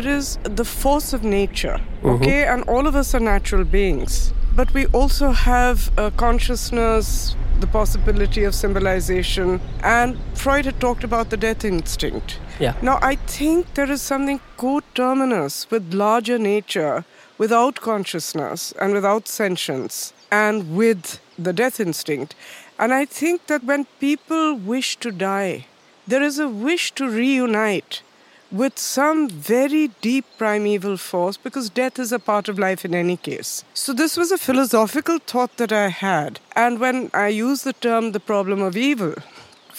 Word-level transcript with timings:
there 0.00 0.16
is 0.16 0.38
the 0.44 0.64
force 0.64 1.12
of 1.12 1.22
nature, 1.24 1.78
mm-hmm. 1.78 2.08
okay? 2.08 2.46
And 2.46 2.64
all 2.64 2.86
of 2.86 2.96
us 2.96 3.14
are 3.14 3.20
natural 3.20 3.64
beings. 3.64 4.32
But 4.54 4.72
we 4.74 4.86
also 4.86 5.30
have 5.30 5.90
a 5.98 6.10
consciousness, 6.10 7.36
the 7.60 7.66
possibility 7.66 8.44
of 8.44 8.54
symbolization, 8.54 9.60
and 9.82 10.18
Freud 10.34 10.64
had 10.64 10.80
talked 10.80 11.04
about 11.04 11.30
the 11.30 11.36
death 11.36 11.64
instinct. 11.64 12.38
Yeah. 12.58 12.74
Now, 12.82 12.98
I 13.02 13.16
think 13.16 13.74
there 13.74 13.90
is 13.90 14.02
something 14.02 14.40
coterminous 14.56 15.70
with 15.70 15.94
larger 15.94 16.38
nature 16.38 17.04
without 17.38 17.80
consciousness 17.80 18.72
and 18.80 18.92
without 18.92 19.28
sentience 19.28 20.12
and 20.32 20.76
with 20.76 21.20
the 21.38 21.52
death 21.52 21.80
instinct. 21.80 22.34
And 22.78 22.92
I 22.92 23.04
think 23.04 23.46
that 23.46 23.64
when 23.64 23.84
people 23.98 24.54
wish 24.54 24.96
to 24.96 25.10
die, 25.10 25.66
there 26.06 26.22
is 26.22 26.38
a 26.38 26.48
wish 26.48 26.92
to 26.92 27.08
reunite 27.08 28.02
with 28.50 28.78
some 28.78 29.28
very 29.28 29.88
deep 30.00 30.24
primeval 30.38 30.96
force 30.96 31.36
because 31.36 31.70
death 31.70 31.98
is 31.98 32.12
a 32.12 32.18
part 32.18 32.48
of 32.48 32.58
life 32.58 32.84
in 32.84 32.94
any 32.94 33.16
case. 33.16 33.64
So, 33.74 33.92
this 33.92 34.16
was 34.16 34.32
a 34.32 34.38
philosophical 34.38 35.18
thought 35.18 35.56
that 35.56 35.72
I 35.72 35.88
had. 35.88 36.40
And 36.56 36.80
when 36.80 37.10
I 37.14 37.28
use 37.28 37.62
the 37.62 37.72
term 37.72 38.12
the 38.12 38.20
problem 38.20 38.60
of 38.60 38.76
evil, 38.76 39.14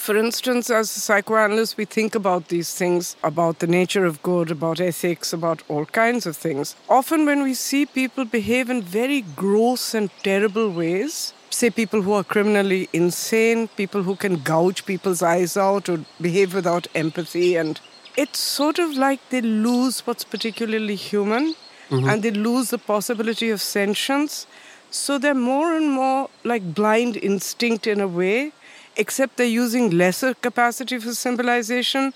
for 0.01 0.17
instance, 0.17 0.71
as 0.71 0.95
a 0.97 0.99
psychoanalyst, 0.99 1.77
we 1.77 1.85
think 1.85 2.15
about 2.15 2.47
these 2.47 2.73
things 2.73 3.15
about 3.23 3.59
the 3.59 3.67
nature 3.67 4.03
of 4.03 4.23
good, 4.23 4.49
about 4.49 4.79
ethics, 4.79 5.31
about 5.31 5.61
all 5.67 5.85
kinds 5.85 6.25
of 6.25 6.35
things. 6.35 6.75
Often, 6.89 7.27
when 7.27 7.43
we 7.43 7.53
see 7.53 7.85
people 7.85 8.25
behave 8.25 8.71
in 8.71 8.81
very 8.81 9.21
gross 9.35 9.93
and 9.93 10.09
terrible 10.23 10.71
ways, 10.71 11.33
say 11.51 11.69
people 11.69 12.01
who 12.01 12.13
are 12.13 12.23
criminally 12.23 12.89
insane, 12.93 13.67
people 13.67 14.01
who 14.01 14.15
can 14.15 14.37
gouge 14.37 14.85
people's 14.85 15.21
eyes 15.21 15.55
out 15.55 15.87
or 15.87 15.99
behave 16.19 16.55
without 16.55 16.87
empathy, 16.95 17.55
and 17.55 17.79
it's 18.15 18.39
sort 18.39 18.79
of 18.79 18.91
like 18.91 19.19
they 19.29 19.41
lose 19.41 20.05
what's 20.05 20.23
particularly 20.23 20.95
human 20.95 21.55
and 21.91 22.23
they 22.23 22.31
lose 22.31 22.69
the 22.69 22.77
possibility 22.77 23.49
of 23.49 23.61
sentience. 23.61 24.47
So 24.89 25.17
they're 25.17 25.33
more 25.33 25.75
and 25.75 25.91
more 25.91 26.29
like 26.43 26.73
blind 26.73 27.17
instinct 27.17 27.85
in 27.85 27.99
a 27.99 28.07
way, 28.07 28.53
except 28.95 29.37
they're 29.37 29.45
using 29.45 29.89
lesser 29.89 30.33
capacity 30.33 30.99
for 30.99 31.13
symbolization. 31.13 32.13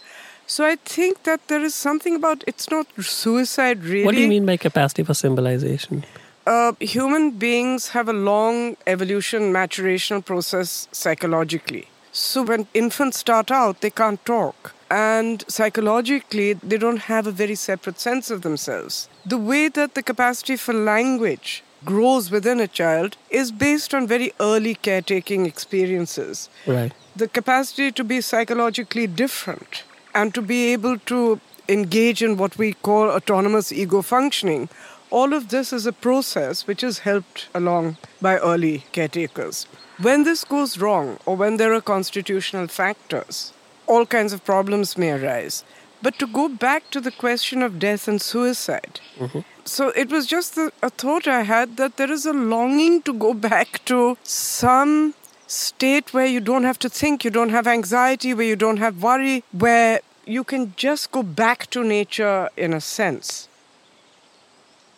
So 0.48 0.66
I 0.66 0.76
think 0.78 1.23
that 1.23 1.48
there 1.48 1.62
is 1.62 1.76
something 1.76 2.16
about 2.16 2.44
it's 2.48 2.70
not 2.70 2.88
suicide 3.02 3.84
really. 3.84 4.06
What 4.06 4.16
do 4.16 4.22
you 4.22 4.28
mean 4.28 4.46
by 4.46 4.58
capacity 4.58 5.04
for 5.04 5.14
symbolization? 5.14 6.06
Uh, 6.48 6.73
human 6.80 7.32
beings 7.32 7.90
have 7.90 8.08
a 8.08 8.14
long 8.14 8.78
evolution 8.86 9.52
maturational 9.52 10.23
process 10.23 10.88
psychologically. 10.92 11.88
So 12.12 12.44
when 12.44 12.68
infants 12.73 13.18
start 13.18 13.52
out, 13.52 13.82
they 13.82 13.90
can't 13.90 14.23
talk. 14.26 14.73
And 14.89 15.44
psychologically, 15.47 16.53
they 16.53 16.78
don't 16.78 17.03
have 17.11 17.25
a 17.25 17.31
very 17.31 17.55
separate 17.55 18.00
sense 18.00 18.30
of 18.30 18.41
themselves. 18.44 19.09
The 19.25 19.38
way 19.38 19.67
that 19.69 19.95
the 19.95 20.03
capacity 20.03 20.55
for 20.55 20.73
language 20.73 21.64
grows 21.83 22.31
within 22.31 22.59
a 22.59 22.67
child 22.67 23.17
is 23.30 23.52
based 23.52 23.94
on 23.94 24.08
very 24.08 24.31
early 24.39 24.75
caretaking 24.75 25.45
experiences. 25.45 26.50
Right. 26.66 26.92
The 27.16 27.27
capacity 27.27 27.92
to 27.92 28.03
be 28.03 28.22
psychologically 28.22 29.08
different 29.08 29.83
and 30.14 30.33
to 30.33 30.42
be 30.42 30.73
able 30.73 30.99
to 30.99 31.39
engage 31.67 32.21
in 32.21 32.37
what 32.37 32.58
we 32.58 32.73
call 32.73 33.10
autonomous 33.10 33.71
ego 33.71 34.02
functioning. 34.02 34.70
All 35.10 35.33
of 35.33 35.49
this 35.49 35.71
is 35.71 35.86
a 35.86 35.93
process 35.93 36.67
which 36.67 36.83
is 36.83 36.99
helped 36.99 37.48
along 37.54 37.98
by 38.21 38.37
early 38.37 38.86
caretakers. 38.92 39.65
When 39.99 40.23
this 40.23 40.43
goes 40.43 40.77
wrong, 40.77 41.20
or 41.26 41.36
when 41.36 41.58
there 41.58 41.73
are 41.73 41.81
constitutional 41.81 42.67
factors, 42.67 43.54
all 43.88 44.06
kinds 44.06 44.34
of 44.34 44.44
problems 44.44 44.98
may 44.98 45.12
arise. 45.12 45.64
But 46.02 46.20
to 46.20 46.28
go 46.28 46.50
back 46.50 46.90
to 46.92 47.02
the 47.02 47.12
question 47.12 47.64
of 47.64 47.80
death 47.80 48.08
and 48.08 48.22
suicide, 48.22 49.00
mm-hmm. 49.18 49.40
so 49.64 49.90
it 49.90 50.10
was 50.10 50.28
just 50.28 50.56
the, 50.56 50.72
a 50.84 50.90
thought 50.90 51.28
I 51.28 51.42
had 51.42 51.78
that 51.78 51.98
there 51.98 52.12
is 52.12 52.26
a 52.26 52.34
longing 52.34 53.02
to 53.04 53.14
go 53.14 53.34
back 53.52 53.84
to 53.86 54.18
some 54.23 55.16
state 55.48 56.14
where 56.14 56.26
you 56.26 56.40
don't 56.40 56.64
have 56.64 56.80
to 56.80 56.90
think, 56.90 57.23
you 57.23 57.32
don't 57.32 57.50
have 57.50 57.68
anxiety, 57.68 58.34
where 58.34 58.46
you 58.46 58.56
don't 58.56 58.78
have 58.78 59.02
worry, 59.02 59.44
where 59.52 60.02
you 60.26 60.44
can 60.44 60.73
just 60.76 61.12
go 61.12 61.23
back 61.23 61.70
to 61.72 61.84
nature 61.84 62.50
in 62.58 62.73
a 62.73 62.82
sense. 62.82 63.48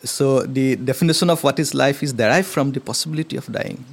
So 0.04 0.42
the 0.42 0.76
definition 0.76 1.28
of 1.30 1.42
what 1.42 1.58
is 1.58 1.74
life 1.74 2.02
is 2.02 2.12
derived 2.12 2.46
from 2.48 2.72
the 2.72 2.80
possibility 2.80 3.36
of 3.36 3.50
dying. 3.50 3.84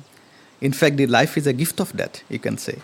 In 0.62 0.72
fact, 0.72 0.98
the 0.98 1.08
life 1.08 1.38
is 1.38 1.48
a 1.48 1.54
gift 1.54 1.80
of 1.80 1.96
death, 1.96 2.24
you 2.30 2.40
can 2.40 2.58
say. 2.58 2.80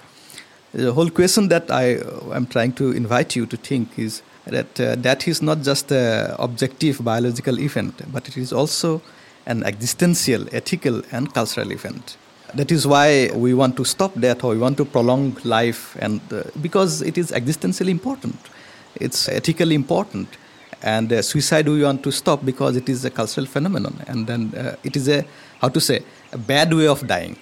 The 0.74 0.94
whole 0.94 1.10
question 1.10 1.50
that 1.50 1.70
I 1.70 1.98
am 2.34 2.46
trying 2.46 2.72
to 2.74 2.92
invite 2.92 3.36
you 3.36 3.46
to 3.46 3.58
think 3.58 4.00
is 4.00 4.22
that 4.46 4.80
uh, 4.80 4.96
that 4.96 5.28
is 5.28 5.42
not 5.42 5.64
just 5.64 5.92
an 5.92 6.34
objective 6.40 7.04
biological 7.04 7.60
event, 7.60 8.02
but 8.14 8.30
it 8.30 8.38
is 8.38 8.54
also 8.54 9.02
an 9.46 9.64
existential, 9.64 10.48
ethical, 10.54 11.02
and 11.12 11.34
cultural 11.34 11.74
event. 11.74 12.16
That 12.56 12.72
is 12.72 12.88
why 12.88 13.32
we 13.34 13.54
want 13.54 13.76
to 13.78 13.84
stop 13.84 14.18
death 14.18 14.46
or 14.46 14.54
we 14.54 14.60
want 14.60 14.78
to 14.78 14.86
prolong 14.86 15.36
life, 15.44 15.98
and 16.00 16.22
uh, 16.32 16.44
because 16.62 17.02
it 17.02 17.18
is 17.18 17.32
existentially 17.32 17.90
important, 17.90 18.38
it's 18.96 19.28
ethically 19.28 19.76
important. 19.76 20.30
And 20.84 21.12
uh, 21.12 21.22
suicide 21.22 21.68
we 21.68 21.84
want 21.84 22.02
to 22.04 22.12
stop 22.12 22.46
because 22.46 22.78
it 22.78 22.88
is 22.88 23.04
a 23.04 23.12
cultural 23.12 23.46
phenomenon. 23.46 24.04
And 24.08 24.26
then 24.26 24.54
uh, 24.56 24.78
it 24.84 24.96
is 24.96 25.10
a 25.10 25.26
how 25.60 25.70
to 25.70 25.82
say 25.82 26.02
a 26.32 26.38
bad 26.38 26.74
way 26.74 26.88
of 26.88 27.06
dying 27.06 27.38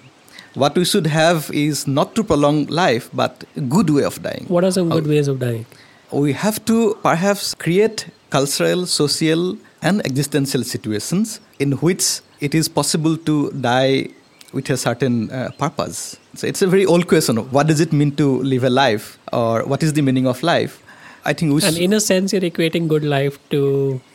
what 0.61 0.77
we 0.81 0.85
should 0.91 1.07
have 1.07 1.49
is 1.65 1.87
not 1.87 2.15
to 2.15 2.23
prolong 2.23 2.65
life 2.67 3.09
but 3.21 3.43
a 3.55 3.61
good 3.75 3.89
way 3.97 4.03
of 4.11 4.21
dying 4.27 4.45
What 4.55 4.63
are 4.69 4.71
some 4.77 4.89
good 4.95 5.07
ways 5.07 5.27
of 5.33 5.39
dying? 5.39 5.65
we 6.11 6.33
have 6.33 6.57
to 6.65 6.77
perhaps 7.03 7.53
create 7.65 8.07
cultural 8.37 8.85
social 8.85 9.41
and 9.81 10.05
existential 10.11 10.63
situations 10.63 11.39
in 11.59 11.73
which 11.83 12.05
it 12.47 12.55
is 12.61 12.67
possible 12.79 13.15
to 13.29 13.35
die 13.51 14.07
with 14.53 14.69
a 14.75 14.77
certain 14.77 15.29
uh, 15.31 15.49
purpose 15.63 16.17
so 16.35 16.47
it's 16.47 16.61
a 16.67 16.67
very 16.67 16.85
old 16.85 17.07
question 17.07 17.37
what 17.57 17.67
does 17.67 17.79
it 17.79 17.91
mean 17.93 18.11
to 18.21 18.27
live 18.53 18.63
a 18.63 18.69
life 18.83 19.17
or 19.31 19.63
what 19.73 19.83
is 19.83 19.93
the 19.93 20.01
meaning 20.01 20.27
of 20.33 20.41
life 20.53 20.81
i 21.25 21.33
think 21.33 21.53
we 21.53 21.61
And 21.69 21.77
in 21.85 21.93
a 21.93 21.99
sense, 21.99 22.33
you're 22.33 22.45
equating 22.49 22.87
good 22.91 23.03
life 23.13 23.35
to 23.53 23.59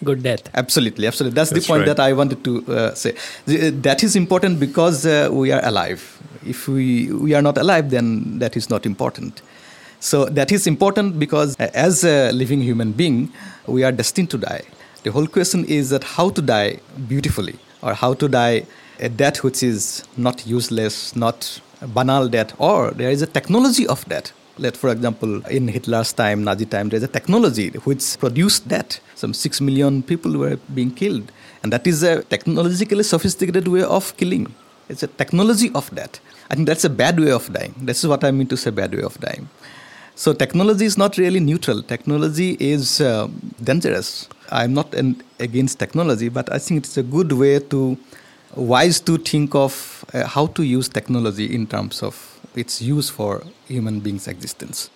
good 0.08 0.22
death. 0.26 0.42
Absolutely, 0.62 1.06
absolutely. 1.06 1.34
That's, 1.38 1.50
That's 1.50 1.66
the 1.66 1.70
point 1.72 1.80
right. 1.86 1.96
that 1.96 2.00
I 2.00 2.12
wanted 2.20 2.40
to 2.46 2.52
uh, 2.76 2.94
say. 3.02 3.10
Uh, 3.12 3.70
that 3.88 4.02
is 4.06 4.16
important 4.16 4.58
because 4.58 5.04
uh, 5.06 5.28
we 5.40 5.52
are 5.56 5.60
alive. 5.70 6.02
If 6.46 6.68
we, 6.68 7.12
we 7.12 7.34
are 7.34 7.42
not 7.42 7.58
alive, 7.58 7.90
then 7.90 8.38
that 8.38 8.56
is 8.56 8.70
not 8.70 8.86
important. 8.86 9.42
So 10.00 10.26
that 10.26 10.52
is 10.52 10.66
important 10.66 11.18
because 11.18 11.56
as 11.56 12.04
a 12.04 12.30
living 12.32 12.60
human 12.60 12.92
being, 12.92 13.32
we 13.66 13.84
are 13.84 13.92
destined 13.92 14.30
to 14.30 14.38
die. 14.38 14.62
The 15.02 15.12
whole 15.12 15.26
question 15.26 15.64
is 15.64 15.90
that 15.90 16.04
how 16.04 16.30
to 16.30 16.42
die 16.42 16.80
beautifully 17.08 17.58
or 17.82 17.94
how 17.94 18.14
to 18.14 18.28
die 18.28 18.66
a 19.00 19.08
death 19.08 19.42
which 19.42 19.62
is 19.62 20.04
not 20.16 20.46
useless, 20.46 21.16
not 21.16 21.60
banal 21.88 22.28
death, 22.28 22.54
or 22.58 22.90
there 22.92 23.10
is 23.10 23.22
a 23.22 23.26
technology 23.26 23.86
of 23.86 24.04
death. 24.08 24.32
Let, 24.56 24.76
for 24.76 24.90
example, 24.90 25.44
in 25.46 25.66
Hitler's 25.68 26.12
time, 26.12 26.44
Nazi 26.44 26.64
time, 26.64 26.88
there's 26.88 27.02
a 27.02 27.08
technology 27.08 27.70
which 27.70 28.18
produced 28.18 28.68
that. 28.68 29.00
Some 29.16 29.34
six 29.34 29.60
million 29.60 30.02
people 30.02 30.38
were 30.38 30.58
being 30.72 30.92
killed. 30.92 31.32
And 31.62 31.72
that 31.72 31.86
is 31.86 32.02
a 32.02 32.22
technologically 32.22 33.02
sophisticated 33.02 33.66
way 33.68 33.82
of 33.82 34.16
killing. 34.16 34.54
It's 34.88 35.02
a 35.02 35.08
technology 35.08 35.70
of 35.74 35.92
that. 35.94 36.20
I 36.50 36.54
think 36.54 36.66
that's 36.68 36.84
a 36.84 36.90
bad 36.90 37.18
way 37.18 37.30
of 37.32 37.52
dying. 37.52 37.74
This 37.78 38.04
is 38.04 38.08
what 38.08 38.24
I 38.24 38.30
mean 38.30 38.46
to 38.48 38.56
say 38.56 38.70
bad 38.70 38.94
way 38.94 39.02
of 39.02 39.18
dying. 39.20 39.48
So 40.16 40.32
technology 40.32 40.84
is 40.84 40.96
not 40.96 41.18
really 41.18 41.40
neutral. 41.40 41.82
Technology 41.82 42.56
is 42.60 43.00
uh, 43.00 43.28
dangerous. 43.62 44.28
I'm 44.50 44.72
not 44.72 44.94
an, 44.94 45.22
against 45.40 45.78
technology, 45.78 46.28
but 46.28 46.52
I 46.52 46.58
think 46.58 46.84
it's 46.84 46.96
a 46.96 47.02
good 47.02 47.32
way 47.32 47.58
to 47.58 47.98
wise 48.54 49.00
to 49.00 49.18
think 49.18 49.54
of 49.54 50.04
uh, 50.14 50.26
how 50.26 50.46
to 50.46 50.62
use 50.62 50.88
technology 50.88 51.52
in 51.52 51.66
terms 51.66 52.02
of 52.02 52.40
its 52.54 52.80
use 52.80 53.10
for 53.10 53.42
human 53.66 54.00
beings' 54.00 54.28
existence. 54.28 54.90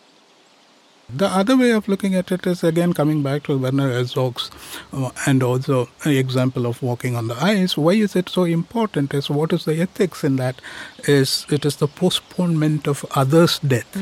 The 1.10 1.26
other 1.26 1.56
way 1.56 1.70
of 1.70 1.88
looking 1.88 2.14
at 2.14 2.30
it 2.30 2.46
is 2.46 2.62
again 2.62 2.92
coming 2.92 3.22
back 3.22 3.44
to 3.44 3.56
Werner 3.56 3.88
Herzog's 3.88 4.50
uh, 4.92 5.10
and 5.26 5.42
also 5.42 5.88
an 6.04 6.12
example 6.12 6.66
of 6.66 6.82
walking 6.82 7.16
on 7.16 7.28
the 7.28 7.42
ice. 7.42 7.78
Why 7.78 7.92
is 7.92 8.14
it 8.14 8.28
so 8.28 8.44
important? 8.44 9.14
Is 9.14 9.30
what 9.30 9.54
is 9.54 9.64
the 9.64 9.80
ethics 9.80 10.22
in 10.22 10.36
that? 10.36 10.60
Is 11.04 11.46
it 11.48 11.64
is 11.64 11.76
the 11.76 11.88
postponement 11.88 12.86
of 12.86 13.06
others' 13.14 13.58
death? 13.60 13.96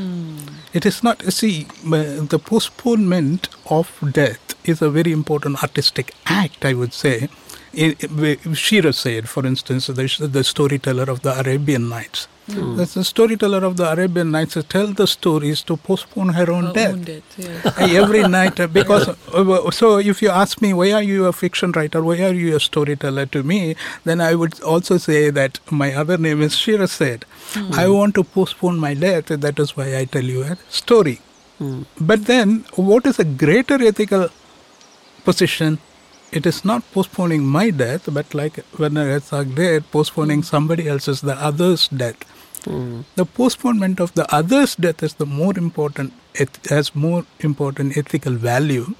It 0.73 0.85
is 0.85 1.01
not. 1.01 1.23
See, 1.31 1.67
uh, 1.85 2.25
the 2.25 2.41
postponement 2.43 3.47
of 3.69 3.97
death 4.11 4.55
is 4.67 4.81
a 4.81 4.89
very 4.89 5.13
important 5.13 5.63
artistic 5.63 6.13
act. 6.25 6.65
I 6.65 6.73
would 6.73 6.91
say. 6.91 7.29
Scheherazade, 7.73 9.27
for 9.29 9.45
instance, 9.45 9.87
the, 9.87 10.27
the 10.31 10.43
storyteller 10.43 11.03
of 11.03 11.21
the 11.21 11.37
Arabian 11.39 11.89
Nights. 11.89 12.27
That's 12.49 12.93
the 12.93 13.03
storyteller 13.03 13.65
of 13.65 13.75
the 13.75 13.91
Arabian 13.91 14.31
Nights 14.31 14.53
to 14.53 14.63
tell 14.63 14.87
the 14.87 15.05
stories 15.05 15.61
to 15.63 15.75
postpone 15.75 16.29
her 16.29 16.49
own 16.49 16.67
Her 16.67 16.73
death. 16.73 16.93
own 16.93 17.03
death, 17.03 17.35
yeah. 17.37 17.99
Every 18.01 18.25
night, 18.25 18.57
uh, 18.59 18.67
because 18.67 19.09
uh, 19.33 19.71
so 19.71 19.97
if 19.97 20.21
you 20.21 20.29
ask 20.29 20.61
me 20.61 20.71
why 20.71 20.93
are 20.93 21.01
you 21.03 21.25
a 21.25 21.33
fiction 21.33 21.73
writer, 21.73 22.01
why 22.01 22.21
are 22.23 22.33
you 22.33 22.55
a 22.55 22.59
storyteller 22.61 23.25
to 23.27 23.43
me, 23.43 23.75
then 24.05 24.21
I 24.21 24.33
would 24.35 24.61
also 24.61 24.97
say 24.97 25.29
that 25.29 25.59
my 25.69 25.93
other 25.93 26.17
name 26.17 26.41
is 26.41 26.55
Scheherazade. 26.55 27.25
I 27.73 27.89
want 27.89 28.15
to 28.15 28.23
postpone 28.23 28.79
my 28.79 28.93
death. 28.93 29.25
That 29.25 29.59
is 29.59 29.75
why 29.75 29.97
I 29.97 30.05
tell 30.05 30.23
you 30.23 30.43
a 30.43 30.57
story. 30.69 31.19
But 31.99 32.27
then, 32.27 32.63
what 32.75 33.05
is 33.05 33.19
a 33.19 33.25
greater 33.25 33.81
ethical 33.83 34.29
position, 35.25 35.79
it 36.31 36.45
is 36.45 36.65
not 36.65 36.83
postponing 36.91 37.45
my 37.45 37.69
death, 37.69 38.09
but 38.11 38.33
like 38.33 38.59
Werner 38.77 39.05
Herzog 39.05 39.55
did, 39.55 39.89
postponing 39.91 40.43
somebody 40.43 40.87
else's, 40.87 41.21
the 41.21 41.35
other's 41.35 41.87
death. 41.87 42.17
The 43.15 43.25
postponement 43.25 44.01
of 44.01 44.13
the 44.13 44.25
other's 44.33 44.75
death 44.75 45.01
is 45.01 45.13
the 45.13 45.25
more 45.25 45.57
important, 45.57 46.11
it 46.33 46.59
has 46.69 46.93
more 46.93 47.25
important 47.39 47.95
ethical 47.95 48.33
value. 48.33 48.93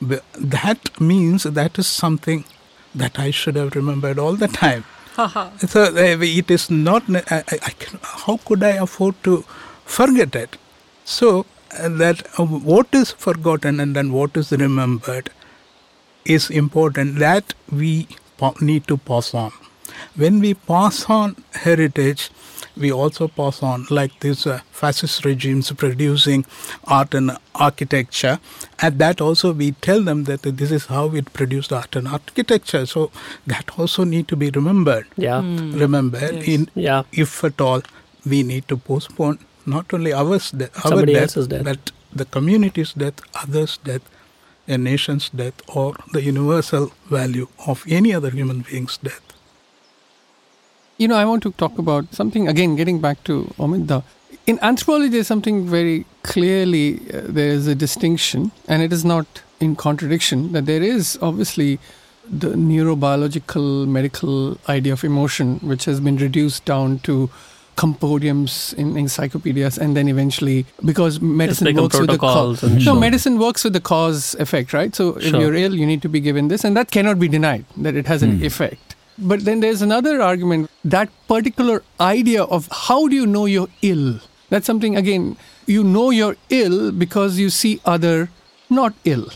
That 0.00 1.00
means 1.00 1.44
that 1.44 1.78
is 1.78 1.86
something 1.86 2.44
that 2.94 3.18
I 3.18 3.30
should 3.30 3.56
have 3.56 3.74
remembered 3.74 4.18
all 4.18 4.34
the 4.34 4.48
time. 4.48 4.84
so 5.16 5.84
uh, 5.84 6.18
it 6.20 6.50
is 6.50 6.70
not, 6.70 7.02
I, 7.08 7.22
I, 7.38 7.58
I 7.66 7.70
can, 7.70 7.98
how 8.02 8.36
could 8.44 8.62
I 8.62 8.70
afford 8.70 9.14
to 9.24 9.42
forget 9.84 10.36
it? 10.36 10.58
So 11.04 11.46
uh, 11.78 11.88
that 11.88 12.26
uh, 12.38 12.44
what 12.44 12.88
is 12.92 13.12
forgotten 13.12 13.80
and 13.80 13.96
then 13.96 14.12
what 14.12 14.36
is 14.36 14.52
remembered 14.52 15.30
is 16.36 16.50
important 16.50 17.18
that 17.18 17.54
we 17.72 17.92
need 18.60 18.86
to 18.86 18.96
pass 18.96 19.34
on. 19.34 19.52
When 20.16 20.40
we 20.40 20.54
pass 20.54 21.04
on 21.10 21.36
heritage, 21.52 22.30
we 22.76 22.92
also 22.92 23.26
pass 23.26 23.62
on 23.62 23.86
like 23.90 24.18
these 24.20 24.46
uh, 24.46 24.60
fascist 24.70 25.24
regimes 25.24 25.70
producing 25.72 26.44
art 26.84 27.14
and 27.14 27.32
architecture 27.56 28.38
and 28.80 29.00
that 29.00 29.20
also 29.20 29.52
we 29.52 29.72
tell 29.86 30.02
them 30.04 30.22
that 30.24 30.42
this 30.42 30.70
is 30.70 30.86
how 30.86 31.06
it 31.20 31.32
produced 31.32 31.72
art 31.72 31.96
and 31.96 32.06
architecture 32.06 32.86
so 32.86 33.10
that 33.48 33.72
also 33.76 34.04
need 34.04 34.28
to 34.28 34.36
be 34.36 34.50
remembered 34.50 35.06
Yeah. 35.16 35.40
remembered 35.84 36.36
in 36.54 36.68
Yeah. 36.76 37.02
if 37.10 37.42
at 37.42 37.60
all 37.60 37.82
we 38.24 38.44
need 38.44 38.68
to 38.68 38.76
postpone 38.76 39.40
not 39.66 39.92
only 39.92 40.12
ours 40.12 40.52
de- 40.52 40.70
our 40.76 40.82
Somebody 40.92 41.14
death, 41.14 41.22
else's 41.22 41.48
death. 41.48 41.64
but 41.64 41.90
the 42.14 42.24
community's 42.26 42.92
death, 42.92 43.20
others' 43.42 43.78
death, 43.82 44.02
a 44.68 44.78
nation's 44.78 45.30
death, 45.30 45.60
or 45.74 45.96
the 46.12 46.22
universal 46.22 46.92
value 47.10 47.48
of 47.66 47.84
any 47.88 48.14
other 48.14 48.30
human 48.30 48.60
being's 48.60 48.96
death. 48.98 49.22
You 50.98 51.08
know, 51.08 51.16
I 51.16 51.24
want 51.24 51.42
to 51.44 51.52
talk 51.52 51.78
about 51.78 52.14
something 52.14 52.48
again, 52.48 52.76
getting 52.76 53.00
back 53.00 53.24
to 53.24 53.54
Omidda. 53.58 54.02
In 54.46 54.58
anthropology, 54.62 55.10
there's 55.10 55.26
something 55.26 55.66
very 55.66 56.06
clearly 56.22 57.00
uh, 57.12 57.22
there 57.28 57.48
is 57.48 57.66
a 57.66 57.74
distinction, 57.74 58.50
and 58.66 58.82
it 58.82 58.92
is 58.92 59.04
not 59.04 59.42
in 59.60 59.76
contradiction 59.76 60.52
that 60.52 60.66
there 60.66 60.82
is 60.82 61.18
obviously 61.22 61.78
the 62.30 62.48
neurobiological 62.48 63.86
medical 63.86 64.58
idea 64.68 64.92
of 64.92 65.04
emotion, 65.04 65.58
which 65.60 65.84
has 65.86 66.00
been 66.00 66.16
reduced 66.16 66.64
down 66.64 66.98
to 67.00 67.30
compodiums 67.82 68.74
in 68.82 68.96
encyclopedias, 69.02 69.78
and 69.78 69.96
then 69.96 70.08
eventually 70.12 70.66
because 70.84 71.20
medicine 71.20 71.76
works 71.80 71.98
with 71.98 72.10
the 72.10 72.18
cause. 72.18 72.62
No, 72.62 72.78
sure. 72.86 73.00
medicine 73.06 73.38
works 73.38 73.62
with 73.64 73.72
the 73.78 73.84
cause 73.92 74.34
effect, 74.46 74.72
right? 74.78 74.94
So 75.00 75.10
if 75.16 75.28
Sure. 75.30 75.40
you're 75.40 75.54
ill, 75.64 75.74
you 75.82 75.86
need 75.92 76.02
to 76.06 76.08
be 76.16 76.20
given 76.28 76.48
this, 76.54 76.64
and 76.70 76.76
that 76.80 76.90
cannot 76.96 77.20
be 77.24 77.28
denied 77.36 77.64
that 77.88 77.94
it 78.02 78.06
has 78.14 78.22
an 78.28 78.42
effect. 78.50 78.96
But 79.30 79.44
then 79.50 79.60
there's 79.66 79.80
another 79.82 80.14
argument 80.30 80.70
that 80.96 81.08
particular 81.34 81.78
idea 82.08 82.42
of 82.58 82.68
how 82.88 82.98
do 83.12 83.16
you 83.20 83.26
know 83.36 83.46
you're 83.54 83.70
ill? 83.92 84.20
That's 84.50 84.66
something, 84.72 84.96
again, 84.96 85.24
you 85.66 85.84
know 85.94 86.10
you're 86.18 86.36
ill 86.60 86.92
because 87.06 87.38
you 87.46 87.48
see 87.62 87.72
other 87.96 88.30
not 88.82 88.94
ill, 89.14 89.26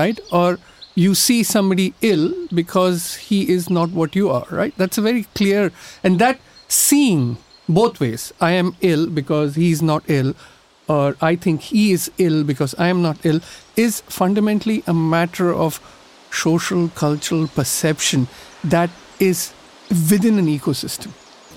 right? 0.00 0.18
Or 0.40 0.58
you 0.94 1.14
see 1.26 1.42
somebody 1.52 1.92
ill 2.14 2.32
because 2.62 3.14
he 3.28 3.44
is 3.58 3.70
not 3.70 3.90
what 4.00 4.14
you 4.22 4.30
are, 4.40 4.46
right? 4.62 4.74
That's 4.76 4.98
a 4.98 5.06
very 5.12 5.22
clear, 5.34 5.70
and 6.04 6.18
that 6.26 6.38
seeing 6.68 7.38
both 7.74 8.00
ways 8.00 8.32
I 8.40 8.50
am 8.52 8.74
ill 8.80 9.06
because 9.08 9.54
he's 9.54 9.82
not 9.82 10.02
ill, 10.08 10.34
or 10.88 11.16
I 11.20 11.36
think 11.36 11.60
he 11.62 11.92
is 11.92 12.10
ill 12.18 12.42
because 12.44 12.74
I 12.78 12.88
am 12.88 13.00
not 13.02 13.24
ill, 13.24 13.40
is 13.76 14.00
fundamentally 14.02 14.82
a 14.86 14.94
matter 14.94 15.52
of 15.54 15.80
social, 16.30 16.88
cultural 16.94 17.46
perception 17.48 18.28
that 18.64 18.90
is 19.18 19.52
within 20.10 20.38
an 20.38 20.46
ecosystem. 20.46 21.10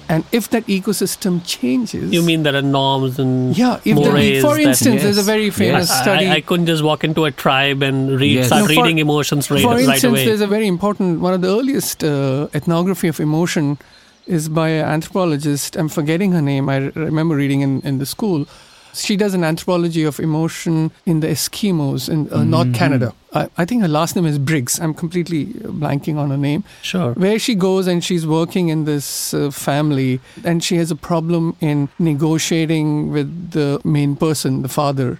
And 0.09 0.25
if 0.33 0.49
that 0.49 0.65
ecosystem 0.67 1.41
changes, 1.45 2.11
You 2.11 2.21
mean 2.23 2.43
there 2.43 2.55
are 2.55 2.61
norms 2.61 3.19
and 3.19 3.57
yeah, 3.57 3.75
if 3.85 3.95
the, 3.95 4.01
mores 4.01 4.41
for 4.41 4.55
that- 4.55 4.61
instance, 4.67 5.01
there's 5.01 5.17
a 5.17 5.23
very 5.23 5.49
famous 5.49 5.89
I, 5.89 6.01
study. 6.01 6.25
I, 6.27 6.33
I 6.35 6.41
couldn't 6.41 6.65
just 6.65 6.83
walk 6.83 7.05
into 7.05 7.23
a 7.23 7.31
tribe 7.31 7.81
and 7.81 8.19
read, 8.19 8.33
Yes. 8.35 8.47
start 8.47 8.63
No, 8.67 8.75
for- 8.75 8.83
reading 8.83 8.99
emotions 8.99 9.49
right, 9.49 9.61
For 9.61 9.69
right 9.75 9.79
instance, 9.87 10.03
away. 10.03 10.25
there's 10.25 10.41
a 10.41 10.47
very 10.47 10.67
important 10.67 11.21
one 11.21 11.33
of 11.33 11.41
the 11.41 11.47
earliest 11.57 12.03
uh, 12.03 12.47
ethnography 12.53 13.07
of 13.07 13.19
emotion 13.21 13.77
is 14.27 14.49
by 14.49 14.69
an 14.69 14.85
anthropologist. 14.85 15.75
I'm 15.75 15.89
forgetting 15.89 16.31
her 16.31 16.41
name. 16.41 16.69
I 16.69 16.77
remember 16.95 17.35
reading 17.35 17.61
in, 17.61 17.81
in 17.81 17.99
the 17.99 18.05
school. 18.05 18.47
She 18.93 19.17
does 19.17 19.33
an 19.33 19.43
anthropology 19.43 20.03
of 20.03 20.19
emotion 20.19 20.91
in 21.07 21.19
the 21.21 21.27
Eskimos 21.27 22.09
in 22.09 22.31
uh, 22.31 22.43
North 22.43 22.75
Canada. 22.75 23.11
I, 23.33 23.49
I 23.57 23.65
think 23.65 23.81
her 23.81 23.87
last 23.87 24.15
name 24.15 24.27
is 24.27 24.37
Briggs. 24.37 24.79
I'm 24.79 24.93
completely 24.93 25.47
blanking 25.47 26.17
on 26.17 26.29
her 26.29 26.37
name. 26.37 26.63
Sure. 26.83 27.13
Where 27.13 27.39
she 27.39 27.55
goes 27.55 27.87
and 27.87 28.03
she's 28.03 28.27
working 28.27 28.69
in 28.69 28.85
this 28.85 29.33
uh, 29.33 29.49
family, 29.49 30.19
and 30.43 30.63
she 30.63 30.75
has 30.75 30.91
a 30.91 30.95
problem 30.95 31.55
in 31.59 31.89
negotiating 31.97 33.11
with 33.11 33.51
the 33.51 33.81
main 33.83 34.15
person, 34.15 34.61
the 34.61 34.69
father, 34.69 35.19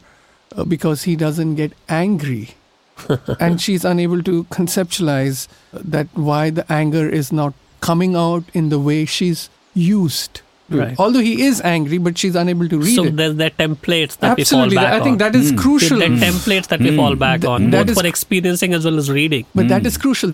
uh, 0.55 0.63
because 0.65 1.03
he 1.03 1.15
doesn't 1.15 1.55
get 1.55 1.73
angry 1.89 2.53
and 3.39 3.61
she's 3.61 3.83
unable 3.85 4.21
to 4.23 4.43
conceptualize 4.45 5.47
that 5.71 6.07
why 6.13 6.49
the 6.49 6.71
anger 6.71 7.09
is 7.09 7.31
not 7.31 7.53
coming 7.89 8.15
out 8.15 8.43
in 8.53 8.69
the 8.69 8.79
way 8.79 9.03
she's 9.05 9.49
used. 9.73 10.41
Right. 10.69 10.95
Although 10.97 11.19
he 11.19 11.43
is 11.43 11.61
angry, 11.61 11.97
but 11.97 12.17
she's 12.17 12.35
unable 12.35 12.69
to 12.69 12.79
read 12.79 12.95
So 12.95 13.03
it. 13.05 13.17
there's 13.17 13.35
that 13.41 13.57
templates 13.57 14.17
that 14.19 14.39
Absolutely, 14.39 14.69
we 14.69 14.75
fall 14.75 14.83
back 14.83 14.93
I 14.93 15.03
think 15.03 15.13
on. 15.13 15.17
that 15.25 15.35
is 15.35 15.51
hmm. 15.51 15.57
crucial. 15.57 15.99
There 15.99 16.11
are 16.11 16.15
hmm. 16.15 16.23
templates 16.23 16.67
that 16.67 16.79
we 16.79 16.91
hmm. 16.91 16.95
fall 16.97 17.15
back 17.15 17.41
Th- 17.41 17.49
on, 17.49 17.69
that 17.71 17.87
both 17.87 17.89
is- 17.95 18.01
for 18.01 18.07
experiencing 18.07 18.73
as 18.73 18.85
well 18.85 18.97
as 18.97 19.11
reading. 19.11 19.45
but 19.53 19.67
that 19.67 19.85
is 19.85 19.97
crucial. 19.97 20.33